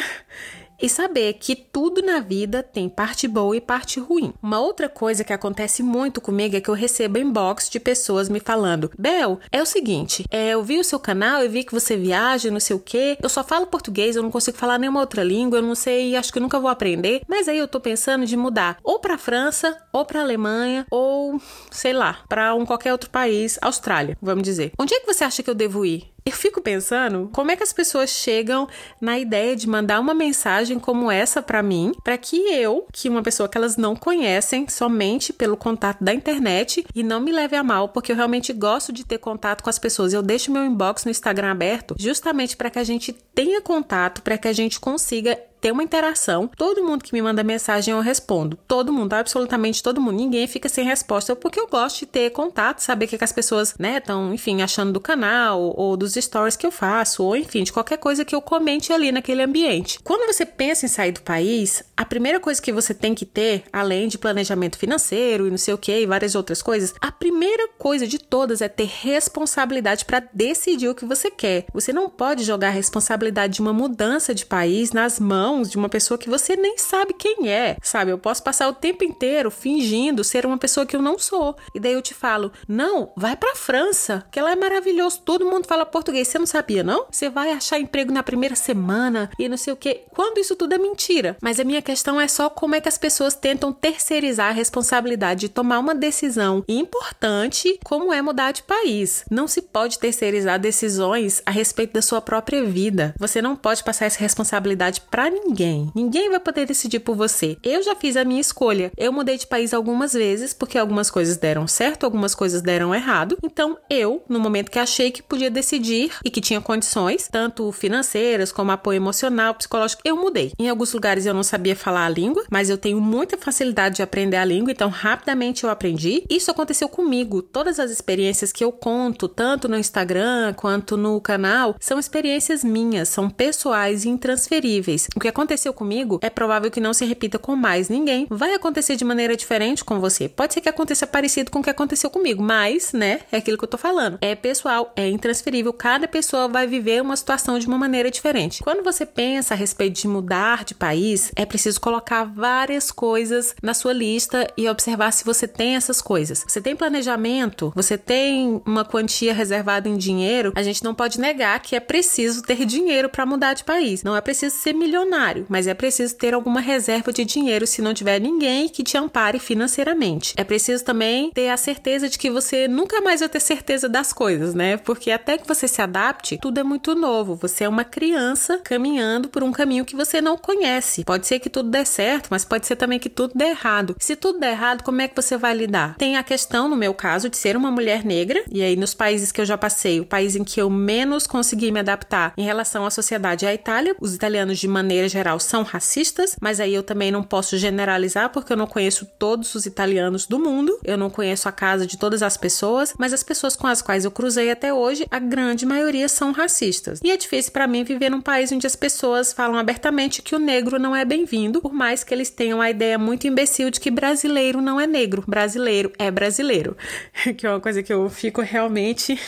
e 0.82 0.90
saber 0.90 1.34
que 1.34 1.56
tudo 1.56 2.02
na 2.02 2.20
vida 2.20 2.64
tem 2.64 2.90
parte 2.90 3.28
boa 3.28 3.56
e 3.56 3.62
parte 3.62 4.00
ruim. 4.00 4.34
Uma 4.42 4.60
outra 4.60 4.90
coisa 4.90 5.24
que 5.24 5.34
acontece 5.34 5.82
muito 5.84 6.22
comigo 6.22 6.56
é 6.56 6.62
que 6.62 6.70
eu 6.70 6.74
recebo 6.74 7.18
inbox 7.18 7.70
de 7.70 7.80
pessoas 7.80 8.30
me 8.30 8.40
falando: 8.40 8.92
Bel, 8.98 9.40
é 9.52 9.62
o 9.62 9.66
seguinte, 9.66 10.26
é, 10.30 10.50
eu 10.50 10.64
vi 10.64 10.80
o 10.80 10.84
seu 10.84 11.00
canal, 11.00 11.42
eu 11.42 11.50
vi 11.50 11.64
que 11.64 11.74
você 11.74 11.96
viaja, 11.96 12.52
não 12.52 12.60
sei 12.60 12.76
o 12.76 12.80
que, 12.80 13.18
eu 13.22 13.30
só 13.30 13.44
falo 13.44 13.68
português, 13.68 14.16
eu 14.16 14.24
não 14.24 14.32
consigo 14.32 14.58
falar 14.58 14.78
nenhuma 14.78 15.00
outra 15.00 15.24
língua, 15.24 15.60
eu 15.60 15.64
não 15.64 15.76
sei, 15.76 16.16
acho 16.16 16.32
que 16.32 16.40
nunca 16.40 16.60
vou 16.60 16.70
aprender, 16.70 17.22
mas 17.28 17.48
aí 17.48 17.58
eu 17.58 17.68
tô 17.68 17.80
pensando 17.80 18.26
de 18.26 18.38
mudar 18.38 18.78
ou 18.84 19.00
pra 19.00 19.18
França, 19.18 19.78
ou 19.92 20.06
pra 20.06 20.22
Alemanha, 20.22 20.86
ou 20.90 21.40
sei 21.72 21.94
lá, 21.94 22.20
pra 22.28 22.54
um 22.54 22.66
qualquer 22.66 22.92
outro 22.92 23.10
país, 23.10 23.58
Austrália, 23.62 24.18
vamos 24.22 24.44
dizer. 24.44 24.72
Onde 24.80 24.94
é 24.94 25.00
que 25.00 25.06
você 25.06 25.24
acha 25.24 25.44
que 25.44 25.50
eu 25.50 25.56
devo 25.56 25.86
ir? 25.86 26.15
Eu 26.28 26.34
fico 26.34 26.60
pensando 26.60 27.30
como 27.32 27.52
é 27.52 27.56
que 27.56 27.62
as 27.62 27.72
pessoas 27.72 28.10
chegam 28.10 28.68
na 29.00 29.20
ideia 29.20 29.56
de 29.56 29.70
mandar 29.70 30.00
uma 30.00 30.16
mensagem 30.16 30.80
como 30.80 31.12
essa 31.12 31.40
para 31.40 31.62
mim, 31.62 31.92
para 32.04 32.18
que 32.18 32.38
eu, 32.52 32.88
que 32.92 33.08
uma 33.08 33.22
pessoa 33.22 33.48
que 33.48 33.56
elas 33.56 33.78
não 33.78 33.96
conhecem 33.96 34.68
somente 34.68 35.32
pelo 35.32 35.56
contato 35.56 36.04
da 36.04 36.12
internet 36.12 36.84
e 36.96 37.04
não 37.04 37.22
me 37.22 37.32
leve 37.32 37.56
a 37.56 37.64
mal, 37.64 37.90
porque 37.90 38.12
eu 38.12 38.16
realmente 38.16 38.52
gosto 38.54 38.92
de 38.92 39.06
ter 39.06 39.20
contato 39.20 39.62
com 39.62 39.70
as 39.70 39.78
pessoas. 39.78 40.14
Eu 40.14 40.24
deixo 40.24 40.52
meu 40.52 40.66
inbox 40.66 41.06
no 41.06 41.12
Instagram 41.12 41.52
aberto 41.52 41.94
justamente 41.96 42.58
para 42.58 42.72
que 42.72 42.80
a 42.80 42.84
gente 42.84 43.14
tenha 43.14 43.62
contato, 43.62 44.24
para 44.24 44.36
que 44.36 44.48
a 44.48 44.54
gente 44.54 44.80
consiga 44.80 45.40
ter 45.66 45.72
uma 45.72 45.82
interação. 45.82 46.48
Todo 46.56 46.84
mundo 46.84 47.04
que 47.04 47.12
me 47.12 47.24
manda 47.24 47.44
mensagem 47.44 47.92
eu 47.92 48.00
respondo. 48.00 48.56
Todo 48.68 48.94
mundo, 48.94 49.14
absolutamente 49.14 49.82
todo 49.82 50.00
mundo. 50.00 50.18
Ninguém 50.18 50.46
fica 50.46 50.70
sem 50.70 50.86
resposta 50.86 51.36
porque 51.36 51.60
eu 51.60 51.68
gosto 51.68 52.02
de 52.02 52.06
ter 52.06 52.30
contato, 52.30 52.82
saber 52.82 53.06
o 53.06 53.08
que, 53.08 53.18
que 53.18 53.24
as 53.24 53.32
pessoas, 53.32 53.74
né, 53.80 53.98
estão, 53.98 54.32
enfim, 54.32 54.62
achando 54.62 54.94
do 54.94 55.00
canal 55.00 55.74
ou 55.76 55.98
dos 55.98 56.14
stories 56.14 56.56
que 56.56 56.68
eu 56.68 56.72
faço, 56.72 57.24
ou 57.24 57.36
enfim, 57.36 57.64
de 57.64 57.74
qualquer 57.74 57.98
coisa 57.98 58.24
que 58.24 58.36
eu 58.36 58.42
comente 58.44 58.94
ali 58.94 59.12
naquele 59.12 59.42
ambiente. 59.42 59.98
Quando 60.04 60.32
você 60.32 60.46
pensa 60.46 60.86
em 60.86 60.88
sair 60.88 61.14
do 61.14 61.24
país, 61.24 61.84
a 61.98 62.06
primeira 62.06 62.40
coisa 62.40 62.62
que 62.62 62.72
você 62.72 62.94
tem 62.94 63.16
que 63.16 63.26
ter, 63.26 63.64
além 63.74 64.08
de 64.08 64.20
planejamento 64.20 64.78
financeiro 64.78 65.48
e 65.48 65.50
não 65.50 65.58
sei 65.58 65.74
o 65.74 65.80
que 65.80 66.00
e 66.00 66.06
várias 66.06 66.36
outras 66.36 66.62
coisas, 66.62 66.94
a 67.02 67.12
primeira 67.12 67.70
coisa 67.70 68.06
de 68.06 68.20
todas 68.20 68.62
é 68.62 68.68
ter 68.68 68.88
responsabilidade 69.02 70.06
para 70.06 70.24
decidir 70.32 70.90
o 70.90 70.96
que 70.96 71.06
você 71.06 71.32
quer. 71.32 71.66
Você 71.74 71.92
não 71.92 72.08
pode 72.08 72.44
jogar 72.44 72.68
a 72.68 72.72
responsabilidade 72.72 73.56
de 73.56 73.62
uma 73.62 73.74
mudança 73.74 74.32
de 74.36 74.46
país 74.46 74.92
nas 74.92 75.20
mãos 75.20 75.55
mãos 75.56 75.70
de 75.70 75.78
uma 75.78 75.88
pessoa 75.88 76.18
que 76.18 76.30
você 76.30 76.56
nem 76.56 76.78
sabe 76.78 77.14
quem 77.14 77.50
é, 77.50 77.78
sabe? 77.82 78.12
Eu 78.12 78.18
posso 78.18 78.44
passar 78.44 78.68
o 78.68 78.74
tempo 78.74 79.04
inteiro 79.04 79.50
fingindo 79.50 80.24
ser 80.24 80.46
uma 80.46 80.58
pessoa 80.58 80.86
que 80.86 80.96
eu 80.96 81.02
não 81.02 81.18
sou. 81.18 81.56
E 81.74 81.80
daí 81.80 81.94
eu 81.94 82.02
te 82.02 82.14
falo: 82.14 82.52
"Não, 82.68 83.12
vai 83.16 83.36
para 83.36 83.56
França, 83.56 84.26
que 84.32 84.38
ela 84.38 84.52
é 84.52 84.56
maravilhoso, 84.56 85.22
todo 85.24 85.46
mundo 85.46 85.68
fala 85.68 85.86
português, 85.86 86.28
você 86.28 86.38
não 86.38 86.46
sabia 86.46 86.84
não? 86.84 87.06
Você 87.10 87.30
vai 87.30 87.52
achar 87.52 87.80
emprego 87.80 88.12
na 88.12 88.24
primeira 88.24 88.56
semana 88.56 89.30
e 89.40 89.48
não 89.48 89.58
sei 89.58 89.74
o 89.74 89.78
quê". 89.78 90.04
Quando 90.12 90.40
isso 90.40 90.56
tudo 90.56 90.74
é 90.74 90.78
mentira. 90.78 91.38
Mas 91.42 91.60
a 91.60 91.64
minha 91.64 91.82
questão 91.82 92.20
é 92.20 92.28
só 92.28 92.50
como 92.50 92.76
é 92.76 92.82
que 92.82 92.90
as 92.90 92.98
pessoas 92.98 93.36
tentam 93.36 93.72
terceirizar 93.72 94.50
a 94.50 94.54
responsabilidade 94.54 95.42
de 95.42 95.50
tomar 95.50 95.80
uma 95.80 95.96
decisão 95.96 96.64
importante, 96.68 97.80
como 97.84 98.14
é 98.14 98.22
mudar 98.22 98.52
de 98.52 98.64
país. 98.64 99.24
Não 99.32 99.48
se 99.48 99.62
pode 99.62 100.00
terceirizar 100.00 100.60
decisões 100.60 101.42
a 101.46 101.52
respeito 101.52 101.94
da 101.94 102.02
sua 102.02 102.22
própria 102.22 102.64
vida. 102.64 103.14
Você 103.18 103.42
não 103.42 103.56
pode 103.56 103.84
passar 103.84 104.06
essa 104.06 104.20
responsabilidade 104.20 105.02
para 105.02 105.30
ninguém 105.30 105.45
ninguém. 105.46 105.92
Ninguém 105.96 106.30
vai 106.30 106.40
poder 106.40 106.66
decidir 106.66 107.00
por 107.00 107.16
você. 107.16 107.58
Eu 107.64 107.84
já 107.84 107.96
fiz 107.96 108.18
a 108.18 108.26
minha 108.26 108.42
escolha. 108.42 108.92
Eu 108.98 109.14
mudei 109.14 109.38
de 109.38 109.48
país 109.48 109.74
algumas 109.74 110.14
vezes 110.14 110.54
porque 110.54 110.78
algumas 110.78 111.12
coisas 111.12 111.38
deram 111.38 111.68
certo, 111.68 112.04
algumas 112.04 112.34
coisas 112.34 112.62
deram 112.62 112.94
errado. 112.94 113.38
Então, 113.44 113.78
eu, 113.90 114.24
no 114.28 114.40
momento 114.40 114.72
que 114.72 114.80
achei 114.80 115.12
que 115.12 115.22
podia 115.22 115.52
decidir 115.52 116.12
e 116.24 116.30
que 116.30 116.42
tinha 116.42 116.60
condições, 116.60 117.28
tanto 117.32 117.72
financeiras 117.72 118.52
como 118.52 118.72
apoio 118.72 118.98
emocional, 118.98 119.54
psicológico, 119.54 120.02
eu 120.04 120.18
mudei. 120.18 120.52
Em 120.60 120.70
alguns 120.70 120.94
lugares 120.94 121.26
eu 121.26 121.34
não 121.34 121.44
sabia 121.44 121.76
falar 121.76 122.06
a 122.06 122.10
língua, 122.10 122.44
mas 122.50 122.70
eu 122.70 122.78
tenho 122.78 123.00
muita 123.00 123.38
facilidade 123.38 123.98
de 123.98 124.02
aprender 124.02 124.38
a 124.38 124.46
língua, 124.46 124.72
então 124.72 124.90
rapidamente 124.90 125.64
eu 125.64 125.70
aprendi. 125.70 126.24
Isso 126.30 126.50
aconteceu 126.50 126.90
comigo. 126.90 127.42
Todas 127.42 127.80
as 127.80 127.92
experiências 127.92 128.52
que 128.52 128.64
eu 128.64 128.72
conto, 128.72 129.28
tanto 129.28 129.68
no 129.68 129.78
Instagram 129.78 130.54
quanto 130.54 130.98
no 130.98 131.20
canal, 131.22 131.76
são 131.80 132.00
experiências 132.00 132.64
minhas, 132.64 133.10
são 133.10 133.30
pessoais 133.30 134.06
e 134.06 134.10
intransferíveis. 134.10 135.08
O 135.16 135.20
que 135.20 135.28
aconteceu 135.36 135.74
comigo 135.74 136.20
é 136.22 136.30
provável 136.30 136.72
que 136.72 136.80
não 136.80 136.94
se 136.94 137.04
repita 137.04 137.38
com 137.38 137.58
mais 137.58 137.90
ninguém. 137.90 138.26
Vai 138.30 138.54
acontecer 138.54 138.96
de 138.96 139.04
maneira 139.04 139.36
diferente 139.36 139.84
com 139.84 140.00
você. 140.00 140.30
Pode 140.30 140.54
ser 140.54 140.62
que 140.62 140.70
aconteça 140.70 141.06
parecido 141.06 141.52
com 141.52 141.60
o 141.60 141.64
que 141.64 141.70
aconteceu 141.70 142.10
comigo, 142.10 142.42
mas, 142.42 142.94
né, 142.94 143.20
é 143.32 143.38
aquilo 143.38 143.58
que 143.58 143.66
eu 143.66 143.70
tô 143.70 143.78
falando. 143.78 144.18
É 144.22 144.34
pessoal, 144.34 144.94
é 144.96 145.10
intransferível. 145.10 145.74
Cada 145.74 146.08
pessoa 146.08 146.48
vai 146.48 146.66
viver 146.66 147.02
uma 147.02 147.18
situação 147.18 147.60
de 147.60 147.68
uma 147.68 147.78
maneira 147.78 148.10
diferente. 148.10 148.64
Quando 148.64 148.82
você 148.82 149.06
pensa 149.06 149.54
a 149.54 149.58
respeito 149.58 150.02
de 150.02 150.08
mudar 150.08 150.64
de 150.64 150.74
país, 150.74 151.32
é 151.36 151.46
preciso 151.46 151.82
colocar 151.82 152.24
várias 152.24 152.90
coisas 152.90 153.56
na 153.62 153.74
sua 153.74 153.92
lista 153.92 154.48
e 154.56 154.70
observar 154.70 155.12
se 155.12 155.26
você 155.26 155.48
tem 155.48 155.76
essas 155.76 156.02
coisas. 156.02 156.46
Você 156.48 156.62
tem 156.62 156.76
planejamento? 156.76 157.74
Você 157.76 157.98
tem 157.98 158.62
uma 158.66 158.86
quantia 158.86 159.34
reservada 159.34 159.90
em 159.90 159.98
dinheiro? 159.98 160.54
A 160.56 160.64
gente 160.64 160.84
não 160.84 160.96
pode 160.96 161.20
negar 161.20 161.60
que 161.60 161.76
é 161.76 161.80
preciso 161.82 162.42
ter 162.42 162.64
dinheiro 162.64 163.10
para 163.10 163.26
mudar 163.26 163.54
de 163.54 163.66
país. 163.66 164.02
Não 164.02 164.16
é 164.16 164.22
preciso 164.22 164.56
ser 164.56 164.74
milionário 164.74 165.15
mas 165.50 165.68
é 165.68 165.74
preciso 165.74 166.16
ter 166.16 166.34
alguma 166.34 166.60
reserva 166.60 167.12
de 167.14 167.24
dinheiro 167.24 167.66
se 167.66 167.82
não 167.82 167.94
tiver 167.94 168.20
ninguém 168.20 168.68
que 168.68 168.84
te 168.84 168.98
ampare 168.98 169.40
financeiramente. 169.40 170.34
É 170.38 170.44
preciso 170.44 170.84
também 170.84 171.32
ter 171.32 171.50
a 171.50 171.58
certeza 171.58 172.10
de 172.10 172.18
que 172.18 172.30
você 172.30 172.68
nunca 172.68 173.02
mais 173.02 173.20
vai 173.20 173.30
ter 173.30 173.40
certeza 173.40 173.88
das 173.88 174.12
coisas, 174.12 174.54
né? 174.54 174.78
Porque 174.78 175.12
até 175.12 175.38
que 175.38 175.48
você 175.48 175.68
se 175.68 175.82
adapte, 175.82 176.38
tudo 176.42 176.60
é 176.60 176.64
muito 176.64 176.96
novo. 176.96 177.36
Você 177.36 177.64
é 177.64 177.70
uma 177.70 177.84
criança 177.84 178.60
caminhando 178.64 179.30
por 179.30 179.44
um 179.44 179.52
caminho 179.52 179.86
que 179.86 179.96
você 179.96 180.22
não 180.22 180.38
conhece. 180.38 181.04
Pode 181.04 181.28
ser 181.28 181.40
que 181.40 181.50
tudo 181.50 181.70
dê 181.70 181.86
certo, 181.86 182.28
mas 182.30 182.46
pode 182.46 182.68
ser 182.68 182.76
também 182.76 183.00
que 183.00 183.10
tudo 183.10 183.34
dê 183.36 183.46
errado. 183.46 183.96
Se 184.00 184.16
tudo 184.16 184.40
der 184.40 184.52
errado, 184.52 184.84
como 184.84 185.02
é 185.02 185.08
que 185.08 185.16
você 185.16 185.38
vai 185.38 185.54
lidar? 185.54 185.96
Tem 185.98 186.18
a 186.18 186.24
questão, 186.24 186.68
no 186.68 186.76
meu 186.76 186.94
caso, 186.94 187.30
de 187.30 187.38
ser 187.38 187.56
uma 187.56 187.72
mulher 187.72 188.04
negra, 188.04 188.44
e 188.52 188.62
aí 188.62 188.76
nos 188.76 188.94
países 188.94 189.32
que 189.32 189.40
eu 189.40 189.46
já 189.46 189.58
passei, 189.58 190.00
o 190.00 190.06
país 190.06 190.36
em 190.36 190.44
que 190.44 190.62
eu 190.62 190.70
menos 190.70 191.28
consegui 191.28 191.72
me 191.72 191.80
adaptar 191.80 192.34
em 192.38 192.44
relação 192.44 192.86
à 192.86 192.92
sociedade 192.92 193.46
é 193.46 193.50
a 193.50 193.54
Itália. 193.54 193.96
Os 194.00 194.14
italianos, 194.14 194.60
de 194.60 194.68
maneira 194.68 195.05
geral, 195.08 195.40
são 195.40 195.64
racistas, 195.64 196.36
mas 196.42 196.60
aí 196.60 196.74
eu 196.74 196.84
também 196.84 197.12
não 197.12 197.24
posso 197.24 197.58
generalizar 197.58 198.30
porque 198.30 198.54
eu 198.54 198.58
não 198.58 198.68
conheço 198.68 199.06
todos 199.18 199.54
os 199.56 199.66
italianos 199.66 200.26
do 200.26 200.40
mundo, 200.40 200.80
eu 200.84 200.98
não 200.98 201.10
conheço 201.10 201.48
a 201.48 201.52
casa 201.52 201.86
de 201.86 201.98
todas 201.98 202.22
as 202.22 202.38
pessoas, 202.38 202.94
mas 202.98 203.14
as 203.14 203.24
pessoas 203.24 203.56
com 203.56 203.68
as 203.68 203.82
quais 203.82 204.06
eu 204.06 204.12
cruzei 204.12 204.52
até 204.52 204.74
hoje, 204.74 205.06
a 205.10 205.20
grande 205.20 205.66
maioria 205.66 206.08
são 206.08 206.32
racistas. 206.32 207.00
E 207.04 207.12
é 207.12 207.18
difícil 207.18 207.52
para 207.52 207.68
mim 207.68 207.84
viver 207.84 208.10
num 208.10 208.22
país 208.22 208.52
onde 208.52 208.68
as 208.68 208.76
pessoas 208.76 209.34
falam 209.34 209.58
abertamente 209.58 210.22
que 210.22 210.36
o 210.36 210.40
negro 210.40 210.80
não 210.80 210.96
é 210.96 211.06
bem-vindo, 211.06 211.62
por 211.62 211.74
mais 211.74 212.04
que 212.04 212.14
eles 212.14 212.30
tenham 212.30 212.62
a 212.62 212.70
ideia 212.70 212.98
muito 212.98 213.28
imbecil 213.28 213.70
de 213.70 213.80
que 213.80 213.92
brasileiro 213.92 214.62
não 214.62 214.80
é 214.80 214.88
negro, 214.88 215.24
brasileiro 215.28 215.92
é 215.98 216.10
brasileiro. 216.10 216.78
que 217.38 217.46
é 217.46 217.50
uma 217.50 217.60
coisa 217.60 217.82
que 217.82 217.94
eu 217.94 218.10
fico 218.10 218.42
realmente 218.42 219.20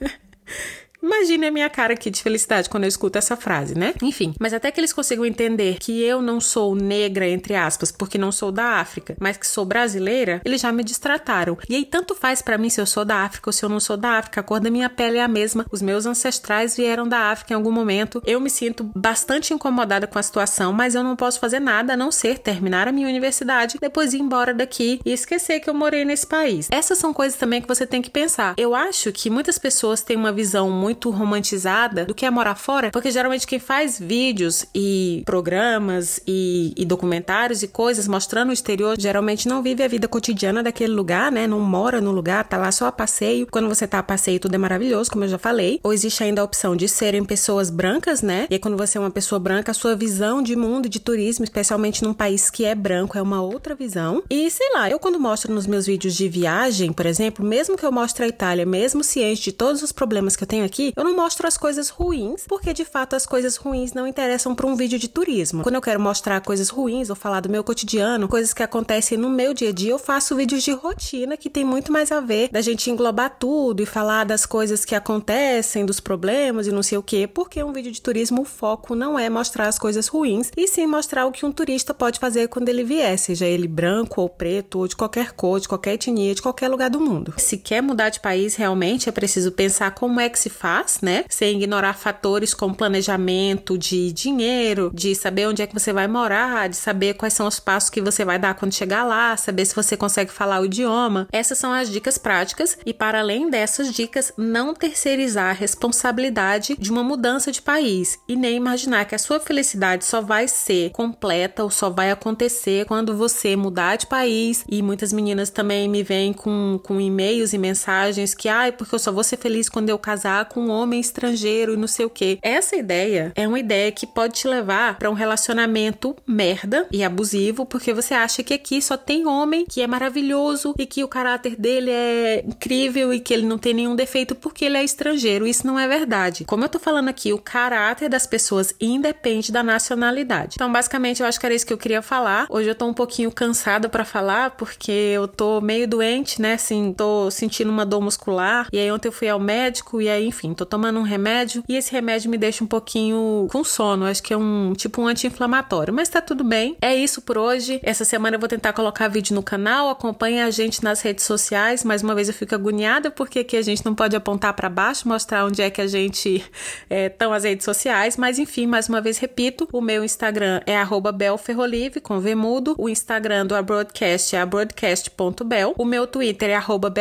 Imagine 1.04 1.48
a 1.48 1.50
minha 1.50 1.68
cara 1.68 1.92
aqui 1.92 2.08
de 2.08 2.22
felicidade 2.22 2.70
quando 2.70 2.84
eu 2.84 2.88
escuto 2.88 3.18
essa 3.18 3.36
frase, 3.36 3.76
né? 3.76 3.92
Enfim, 4.00 4.32
mas 4.40 4.54
até 4.54 4.70
que 4.70 4.80
eles 4.80 4.90
consigam 4.90 5.26
entender 5.26 5.76
que 5.78 6.02
eu 6.02 6.22
não 6.22 6.40
sou 6.40 6.74
negra, 6.74 7.28
entre 7.28 7.54
aspas, 7.54 7.92
porque 7.92 8.16
não 8.16 8.32
sou 8.32 8.50
da 8.50 8.80
África, 8.80 9.14
mas 9.20 9.36
que 9.36 9.46
sou 9.46 9.66
brasileira, 9.66 10.40
eles 10.46 10.62
já 10.62 10.72
me 10.72 10.82
distrataram. 10.82 11.58
E 11.68 11.76
aí 11.76 11.84
tanto 11.84 12.14
faz 12.14 12.40
para 12.40 12.56
mim 12.56 12.70
se 12.70 12.80
eu 12.80 12.86
sou 12.86 13.04
da 13.04 13.16
África 13.16 13.50
ou 13.50 13.52
se 13.52 13.62
eu 13.62 13.68
não 13.68 13.80
sou 13.80 13.98
da 13.98 14.12
África, 14.12 14.40
a 14.40 14.42
cor 14.42 14.60
da 14.60 14.70
minha 14.70 14.88
pele 14.88 15.18
é 15.18 15.22
a 15.22 15.28
mesma. 15.28 15.66
Os 15.70 15.82
meus 15.82 16.06
ancestrais 16.06 16.74
vieram 16.74 17.06
da 17.06 17.30
África 17.30 17.52
em 17.52 17.56
algum 17.56 17.70
momento. 17.70 18.22
Eu 18.24 18.40
me 18.40 18.48
sinto 18.48 18.82
bastante 18.96 19.52
incomodada 19.52 20.06
com 20.06 20.18
a 20.18 20.22
situação, 20.22 20.72
mas 20.72 20.94
eu 20.94 21.04
não 21.04 21.16
posso 21.16 21.38
fazer 21.38 21.60
nada 21.60 21.92
a 21.92 21.96
não 21.98 22.10
ser 22.10 22.38
terminar 22.38 22.88
a 22.88 22.92
minha 22.92 23.08
universidade, 23.08 23.76
depois 23.78 24.14
ir 24.14 24.20
embora 24.20 24.54
daqui 24.54 25.02
e 25.04 25.12
esquecer 25.12 25.60
que 25.60 25.68
eu 25.68 25.74
morei 25.74 26.02
nesse 26.02 26.26
país. 26.26 26.66
Essas 26.70 26.96
são 26.96 27.12
coisas 27.12 27.38
também 27.38 27.60
que 27.60 27.68
você 27.68 27.86
tem 27.86 28.00
que 28.00 28.10
pensar. 28.10 28.54
Eu 28.56 28.74
acho 28.74 29.12
que 29.12 29.28
muitas 29.28 29.58
pessoas 29.58 30.00
têm 30.00 30.16
uma 30.16 30.32
visão 30.32 30.70
muito 30.70 30.93
muito 30.94 31.10
romantizada 31.10 32.04
do 32.04 32.14
que 32.14 32.24
é 32.24 32.30
morar 32.30 32.54
fora, 32.54 32.90
porque 32.90 33.10
geralmente 33.10 33.46
quem 33.46 33.58
faz 33.58 33.98
vídeos 33.98 34.64
e 34.72 35.22
programas 35.26 36.20
e, 36.26 36.72
e 36.76 36.84
documentários 36.84 37.62
e 37.64 37.68
coisas 37.68 38.06
mostrando 38.06 38.50
o 38.50 38.52
exterior 38.52 38.94
geralmente 38.98 39.48
não 39.48 39.60
vive 39.60 39.82
a 39.82 39.88
vida 39.88 40.06
cotidiana 40.06 40.62
daquele 40.62 40.92
lugar, 40.92 41.32
né? 41.32 41.48
Não 41.48 41.58
mora 41.58 42.00
no 42.00 42.12
lugar, 42.12 42.44
tá 42.46 42.56
lá 42.56 42.70
só 42.70 42.86
a 42.86 42.92
passeio. 42.92 43.48
Quando 43.50 43.68
você 43.68 43.88
tá 43.88 43.98
a 43.98 44.02
passeio, 44.02 44.38
tudo 44.38 44.54
é 44.54 44.58
maravilhoso, 44.58 45.10
como 45.10 45.24
eu 45.24 45.28
já 45.28 45.38
falei. 45.38 45.80
Ou 45.82 45.92
existe 45.92 46.22
ainda 46.22 46.40
a 46.40 46.44
opção 46.44 46.76
de 46.76 46.88
serem 46.88 47.24
pessoas 47.24 47.70
brancas, 47.70 48.22
né? 48.22 48.46
E 48.48 48.54
aí, 48.54 48.60
quando 48.60 48.76
você 48.76 48.96
é 48.96 49.00
uma 49.00 49.10
pessoa 49.10 49.40
branca, 49.40 49.72
a 49.72 49.74
sua 49.74 49.96
visão 49.96 50.42
de 50.42 50.54
mundo, 50.54 50.88
de 50.88 51.00
turismo, 51.00 51.44
especialmente 51.44 52.04
num 52.04 52.14
país 52.14 52.50
que 52.50 52.64
é 52.64 52.74
branco, 52.74 53.18
é 53.18 53.22
uma 53.22 53.42
outra 53.42 53.74
visão. 53.74 54.22
E 54.30 54.48
sei 54.50 54.72
lá, 54.74 54.88
eu 54.88 55.00
quando 55.00 55.18
mostro 55.18 55.52
nos 55.52 55.66
meus 55.66 55.86
vídeos 55.86 56.14
de 56.14 56.28
viagem, 56.28 56.92
por 56.92 57.06
exemplo, 57.06 57.44
mesmo 57.44 57.76
que 57.76 57.84
eu 57.84 57.90
mostre 57.90 58.24
a 58.24 58.28
Itália, 58.28 58.64
mesmo 58.64 59.02
ciente 59.02 59.42
de 59.42 59.52
todos 59.52 59.82
os 59.82 59.90
problemas 59.90 60.36
que 60.36 60.44
eu 60.44 60.48
tenho 60.48 60.64
aqui, 60.64 60.83
aqui, 60.84 60.92
eu 60.96 61.04
não 61.04 61.16
mostro 61.16 61.46
as 61.46 61.56
coisas 61.56 61.88
ruins, 61.88 62.44
porque 62.46 62.72
de 62.72 62.84
fato 62.84 63.16
as 63.16 63.24
coisas 63.24 63.56
ruins 63.56 63.92
não 63.92 64.06
interessam 64.06 64.54
para 64.54 64.66
um 64.66 64.76
vídeo 64.76 64.98
de 64.98 65.08
turismo. 65.08 65.62
Quando 65.62 65.76
eu 65.76 65.80
quero 65.80 66.00
mostrar 66.00 66.40
coisas 66.40 66.68
ruins 66.68 67.10
ou 67.10 67.16
falar 67.16 67.40
do 67.40 67.48
meu 67.48 67.62
cotidiano, 67.62 68.28
coisas 68.28 68.52
que 68.52 68.62
acontecem 68.62 69.16
no 69.16 69.30
meu 69.30 69.54
dia 69.54 69.70
a 69.70 69.72
dia, 69.72 69.92
eu 69.92 69.98
faço 69.98 70.36
vídeos 70.36 70.62
de 70.62 70.72
rotina 70.72 71.36
que 71.36 71.48
tem 71.48 71.64
muito 71.64 71.92
mais 71.92 72.10
a 72.10 72.20
ver 72.20 72.48
da 72.50 72.60
gente 72.60 72.90
englobar 72.90 73.36
tudo 73.38 73.82
e 73.82 73.86
falar 73.86 74.24
das 74.24 74.44
coisas 74.44 74.84
que 74.84 74.94
acontecem, 74.94 75.86
dos 75.86 76.00
problemas 76.00 76.66
e 76.66 76.72
não 76.72 76.82
sei 76.82 76.98
o 76.98 77.02
que, 77.02 77.26
porque 77.26 77.62
um 77.62 77.72
vídeo 77.72 77.92
de 77.92 78.00
turismo 78.00 78.42
o 78.42 78.44
foco 78.44 78.94
não 78.94 79.18
é 79.18 79.30
mostrar 79.30 79.68
as 79.68 79.78
coisas 79.78 80.08
ruins, 80.08 80.50
e 80.56 80.66
sim 80.66 80.86
mostrar 80.86 81.26
o 81.26 81.32
que 81.32 81.46
um 81.46 81.52
turista 81.52 81.94
pode 81.94 82.18
fazer 82.18 82.48
quando 82.48 82.68
ele 82.68 82.84
vier, 82.84 83.18
seja 83.18 83.46
ele 83.46 83.68
branco 83.68 84.20
ou 84.20 84.28
preto, 84.28 84.80
ou 84.80 84.88
de 84.88 84.96
qualquer 84.96 85.32
cor, 85.32 85.60
de 85.60 85.68
qualquer 85.68 85.94
etnia, 85.94 86.34
de 86.34 86.42
qualquer 86.42 86.68
lugar 86.68 86.90
do 86.90 87.00
mundo. 87.00 87.34
Se 87.38 87.56
quer 87.56 87.82
mudar 87.82 88.08
de 88.08 88.20
país, 88.20 88.54
realmente 88.54 89.08
é 89.08 89.12
preciso 89.12 89.52
pensar 89.52 89.92
como 89.92 90.20
é 90.20 90.28
que 90.28 90.38
se 90.38 90.50
faz 90.50 90.73
faz, 90.74 91.00
né? 91.00 91.24
Sem 91.28 91.56
ignorar 91.56 91.94
fatores 91.94 92.54
como 92.54 92.74
planejamento 92.74 93.78
de 93.78 94.12
dinheiro, 94.12 94.90
de 94.92 95.14
saber 95.14 95.46
onde 95.46 95.62
é 95.62 95.66
que 95.66 95.74
você 95.74 95.92
vai 95.92 96.08
morar, 96.08 96.68
de 96.68 96.76
saber 96.76 97.14
quais 97.14 97.34
são 97.34 97.46
os 97.46 97.60
passos 97.60 97.90
que 97.90 98.00
você 98.00 98.24
vai 98.24 98.38
dar 98.38 98.54
quando 98.54 98.74
chegar 98.74 99.04
lá, 99.04 99.36
saber 99.36 99.64
se 99.64 99.74
você 99.74 99.96
consegue 99.96 100.32
falar 100.32 100.60
o 100.60 100.64
idioma. 100.64 101.28
Essas 101.30 101.58
são 101.58 101.72
as 101.72 101.88
dicas 101.90 102.18
práticas 102.18 102.76
e 102.84 102.92
para 102.92 103.20
além 103.20 103.48
dessas 103.48 103.92
dicas, 103.92 104.32
não 104.36 104.74
terceirizar 104.74 105.50
a 105.50 105.52
responsabilidade 105.52 106.76
de 106.78 106.90
uma 106.90 107.04
mudança 107.04 107.52
de 107.52 107.62
país 107.62 108.18
e 108.28 108.36
nem 108.36 108.56
imaginar 108.56 109.04
que 109.04 109.14
a 109.14 109.18
sua 109.18 109.38
felicidade 109.38 110.04
só 110.04 110.20
vai 110.20 110.48
ser 110.48 110.90
completa 110.90 111.62
ou 111.62 111.70
só 111.70 111.90
vai 111.90 112.10
acontecer 112.10 112.86
quando 112.86 113.16
você 113.16 113.54
mudar 113.56 113.96
de 113.96 114.06
país. 114.06 114.64
E 114.68 114.82
muitas 114.82 115.12
meninas 115.12 115.50
também 115.50 115.88
me 115.88 116.02
vêm 116.02 116.32
com, 116.32 116.80
com 116.82 117.00
e-mails 117.00 117.52
e 117.52 117.58
mensagens 117.58 118.34
que, 118.34 118.48
ai, 118.48 118.72
porque 118.72 118.94
eu 118.94 118.98
só 118.98 119.12
vou 119.12 119.22
ser 119.22 119.36
feliz 119.36 119.68
quando 119.68 119.88
eu 119.88 119.98
casar 119.98 120.46
com 120.54 120.60
um 120.60 120.70
homem 120.70 121.00
estrangeiro 121.00 121.74
e 121.74 121.76
não 121.76 121.88
sei 121.88 122.06
o 122.06 122.10
que. 122.10 122.38
Essa 122.40 122.76
ideia 122.76 123.32
é 123.34 123.48
uma 123.48 123.58
ideia 123.58 123.90
que 123.90 124.06
pode 124.06 124.34
te 124.34 124.46
levar 124.46 124.96
para 124.96 125.10
um 125.10 125.14
relacionamento 125.14 126.14
merda 126.24 126.86
e 126.92 127.02
abusivo, 127.02 127.66
porque 127.66 127.92
você 127.92 128.14
acha 128.14 128.42
que 128.44 128.54
aqui 128.54 128.80
só 128.80 128.96
tem 128.96 129.26
homem 129.26 129.66
que 129.66 129.82
é 129.82 129.86
maravilhoso 129.86 130.72
e 130.78 130.86
que 130.86 131.02
o 131.02 131.08
caráter 131.08 131.56
dele 131.56 131.90
é 131.90 132.44
incrível 132.46 133.12
e 133.12 133.18
que 133.18 133.34
ele 133.34 133.44
não 133.44 133.58
tem 133.58 133.74
nenhum 133.74 133.96
defeito 133.96 134.36
porque 134.36 134.64
ele 134.64 134.76
é 134.76 134.84
estrangeiro. 134.84 135.44
Isso 135.44 135.66
não 135.66 135.76
é 135.76 135.88
verdade. 135.88 136.44
Como 136.44 136.64
eu 136.64 136.68
tô 136.68 136.78
falando 136.78 137.08
aqui, 137.08 137.32
o 137.32 137.38
caráter 137.38 138.08
das 138.08 138.26
pessoas 138.26 138.72
independe 138.80 139.50
da 139.50 139.62
nacionalidade. 139.62 140.52
Então, 140.54 140.70
basicamente, 140.70 141.20
eu 141.20 141.26
acho 141.26 141.40
que 141.40 141.46
era 141.46 141.54
isso 141.54 141.66
que 141.66 141.72
eu 141.72 141.78
queria 141.78 142.00
falar. 142.00 142.46
Hoje 142.48 142.68
eu 142.68 142.74
tô 142.76 142.86
um 142.86 142.94
pouquinho 142.94 143.32
cansada 143.32 143.88
para 143.88 144.04
falar 144.04 144.52
porque 144.52 144.92
eu 144.92 145.26
tô 145.26 145.60
meio 145.60 145.88
doente, 145.88 146.40
né? 146.40 146.54
Assim, 146.54 146.94
tô 146.96 147.28
sentindo 147.30 147.70
uma 147.70 147.84
dor 147.84 148.00
muscular. 148.00 148.68
E 148.72 148.78
aí 148.78 148.90
ontem 148.92 149.08
eu 149.08 149.12
fui 149.12 149.28
ao 149.28 149.40
médico 149.40 150.00
e 150.00 150.08
aí, 150.08 150.26
enfim, 150.26 150.43
tô 150.52 150.66
tomando 150.66 150.98
um 150.98 151.02
remédio 151.02 151.62
e 151.68 151.76
esse 151.76 151.92
remédio 151.92 152.30
me 152.30 152.36
deixa 152.36 152.62
um 152.62 152.66
pouquinho 152.66 153.46
com 153.50 153.64
sono. 153.64 154.04
Acho 154.04 154.22
que 154.22 154.34
é 154.34 154.36
um 154.36 154.72
tipo 154.76 155.00
um 155.00 155.06
anti-inflamatório, 155.06 155.94
mas 155.94 156.08
tá 156.08 156.20
tudo 156.20 156.44
bem. 156.44 156.76
É 156.82 156.94
isso 156.94 157.22
por 157.22 157.38
hoje. 157.38 157.80
Essa 157.82 158.04
semana 158.04 158.36
eu 158.36 158.40
vou 158.40 158.48
tentar 158.48 158.72
colocar 158.72 159.08
vídeo 159.08 159.34
no 159.34 159.42
canal. 159.42 159.88
Acompanhe 159.88 160.42
a 160.42 160.50
gente 160.50 160.82
nas 160.82 161.00
redes 161.00 161.24
sociais. 161.24 161.84
Mais 161.84 162.02
uma 162.02 162.14
vez 162.14 162.28
eu 162.28 162.34
fico 162.34 162.54
agoniada 162.54 163.10
porque 163.10 163.38
aqui 163.38 163.56
a 163.56 163.62
gente 163.62 163.84
não 163.84 163.94
pode 163.94 164.16
apontar 164.16 164.52
para 164.54 164.68
baixo, 164.68 165.08
mostrar 165.08 165.46
onde 165.46 165.62
é 165.62 165.70
que 165.70 165.80
a 165.80 165.86
gente 165.86 166.44
estão 166.90 167.32
é, 167.32 167.36
as 167.36 167.44
redes 167.44 167.64
sociais. 167.64 168.16
Mas 168.16 168.38
enfim, 168.38 168.66
mais 168.66 168.88
uma 168.88 169.00
vez 169.00 169.18
repito: 169.18 169.68
o 169.72 169.80
meu 169.80 170.04
Instagram 170.04 170.60
é 170.66 170.84
belferrolive 171.12 172.00
com 172.00 172.18
Vemudo. 172.18 172.74
O 172.76 172.88
Instagram 172.88 173.46
do 173.46 173.54
Abroadcast 173.54 174.34
é 174.34 174.40
abroadcast.bel. 174.40 175.74
O 175.78 175.84
meu 175.84 176.06
Twitter 176.06 176.50
é 176.50 176.54
arroba 176.54 176.92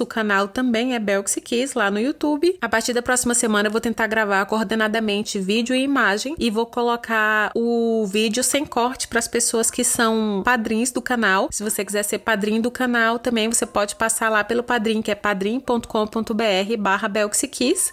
O 0.00 0.06
canal 0.06 0.48
também 0.48 0.94
é 0.94 0.98
Belxiquis 0.98 1.74
lá 1.74 1.90
no 1.90 1.98
YouTube. 1.98 2.56
A 2.60 2.67
partir 2.68 2.92
da 2.92 3.02
próxima 3.02 3.34
semana 3.34 3.68
eu 3.68 3.72
vou 3.72 3.80
tentar 3.80 4.06
gravar 4.06 4.44
coordenadamente 4.46 5.38
vídeo 5.38 5.74
e 5.74 5.82
imagem 5.82 6.34
e 6.38 6.50
vou 6.50 6.66
colocar 6.66 7.50
o 7.54 8.06
vídeo 8.06 8.42
sem 8.42 8.64
corte 8.64 9.08
para 9.08 9.18
as 9.18 9.28
pessoas 9.28 9.70
que 9.70 9.84
são 9.84 10.42
padrinhos 10.44 10.90
do 10.90 11.00
canal. 11.00 11.48
Se 11.50 11.62
você 11.62 11.84
quiser 11.84 12.02
ser 12.02 12.18
padrinho 12.18 12.62
do 12.62 12.70
canal, 12.70 13.18
também 13.18 13.48
você 13.48 13.66
pode 13.66 13.94
passar 13.96 14.28
lá 14.28 14.42
pelo 14.44 14.62
padrinho, 14.62 15.02
que 15.02 15.10
é 15.10 15.14
padrim.com.br 15.14 16.76
barra 16.78 17.10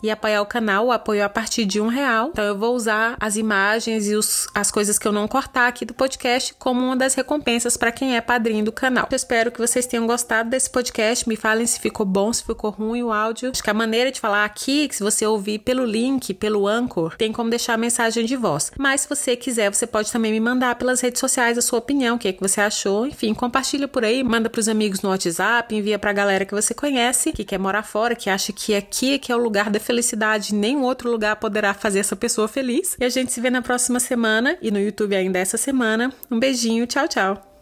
e 0.03 0.11
apoiar 0.11 0.41
o 0.41 0.45
canal, 0.45 0.87
o 0.87 0.91
apoio 0.91 1.23
a 1.23 1.29
partir 1.29 1.65
de 1.65 1.79
um 1.79 1.87
real. 1.87 2.29
Então 2.31 2.45
eu 2.45 2.57
vou 2.57 2.75
usar 2.75 3.15
as 3.19 3.35
imagens 3.35 4.07
e 4.07 4.15
os, 4.15 4.47
as 4.53 4.69
coisas 4.71 4.99
que 4.99 5.07
eu 5.07 5.11
não 5.11 5.27
cortar 5.27 5.67
aqui 5.67 5.85
do 5.85 5.93
podcast 5.93 6.53
como 6.59 6.81
uma 6.81 6.95
das 6.95 7.13
recompensas 7.13 7.77
para 7.77 7.91
quem 7.91 8.15
é 8.15 8.21
padrinho 8.21 8.65
do 8.65 8.71
canal. 8.71 9.07
Eu 9.09 9.15
espero 9.15 9.51
que 9.51 9.59
vocês 9.59 9.85
tenham 9.85 10.05
gostado 10.05 10.49
desse 10.49 10.69
podcast. 10.69 11.27
Me 11.27 11.35
falem 11.35 11.65
se 11.65 11.79
ficou 11.79 12.05
bom, 12.05 12.31
se 12.31 12.43
ficou 12.43 12.71
ruim 12.71 13.03
o 13.03 13.11
áudio. 13.11 13.51
Acho 13.51 13.63
que 13.63 13.69
a 13.69 13.73
maneira 13.73 14.11
de 14.11 14.19
falar 14.19 14.45
aqui 14.45 14.64
que 14.65 14.89
se 14.91 15.03
você 15.03 15.23
ouvir 15.27 15.59
pelo 15.59 15.85
link, 15.85 16.33
pelo 16.33 16.67
Anchor, 16.67 17.15
tem 17.17 17.31
como 17.31 17.51
deixar 17.51 17.75
a 17.75 17.77
mensagem 17.77 18.25
de 18.25 18.35
voz. 18.35 18.71
Mas 18.79 19.01
se 19.01 19.09
você 19.09 19.35
quiser, 19.35 19.71
você 19.71 19.85
pode 19.85 20.11
também 20.11 20.31
me 20.31 20.39
mandar 20.39 20.73
pelas 20.73 21.01
redes 21.01 21.19
sociais 21.19 21.55
a 21.55 21.61
sua 21.61 21.77
opinião, 21.77 22.15
o 22.15 22.19
que, 22.19 22.29
é 22.29 22.33
que 22.33 22.41
você 22.41 22.59
achou. 22.59 23.05
Enfim, 23.05 23.31
compartilha 23.35 23.87
por 23.87 24.03
aí, 24.03 24.23
manda 24.23 24.49
pros 24.49 24.67
amigos 24.67 25.01
no 25.01 25.09
WhatsApp, 25.09 25.75
envia 25.75 25.99
pra 25.99 26.11
galera 26.11 26.45
que 26.45 26.53
você 26.55 26.73
conhece, 26.73 27.31
que 27.31 27.43
quer 27.43 27.59
morar 27.59 27.83
fora, 27.83 28.15
que 28.15 28.27
acha 28.27 28.51
que 28.51 28.73
aqui 28.73 29.19
que 29.19 29.31
é 29.31 29.35
o 29.35 29.39
lugar 29.39 29.69
da 29.69 29.79
felicidade, 29.79 30.55
nenhum 30.55 30.81
outro 30.81 31.11
lugar 31.11 31.35
poderá 31.35 31.75
fazer 31.75 31.99
essa 31.99 32.15
pessoa 32.15 32.47
feliz. 32.47 32.97
E 32.99 33.05
a 33.05 33.09
gente 33.09 33.31
se 33.31 33.39
vê 33.39 33.51
na 33.51 33.61
próxima 33.61 33.99
semana 33.99 34.57
e 34.63 34.71
no 34.71 34.79
YouTube 34.79 35.15
ainda 35.15 35.37
essa 35.37 35.57
semana. 35.57 36.11
Um 36.31 36.39
beijinho, 36.39 36.87
tchau, 36.87 37.07
tchau. 37.07 37.54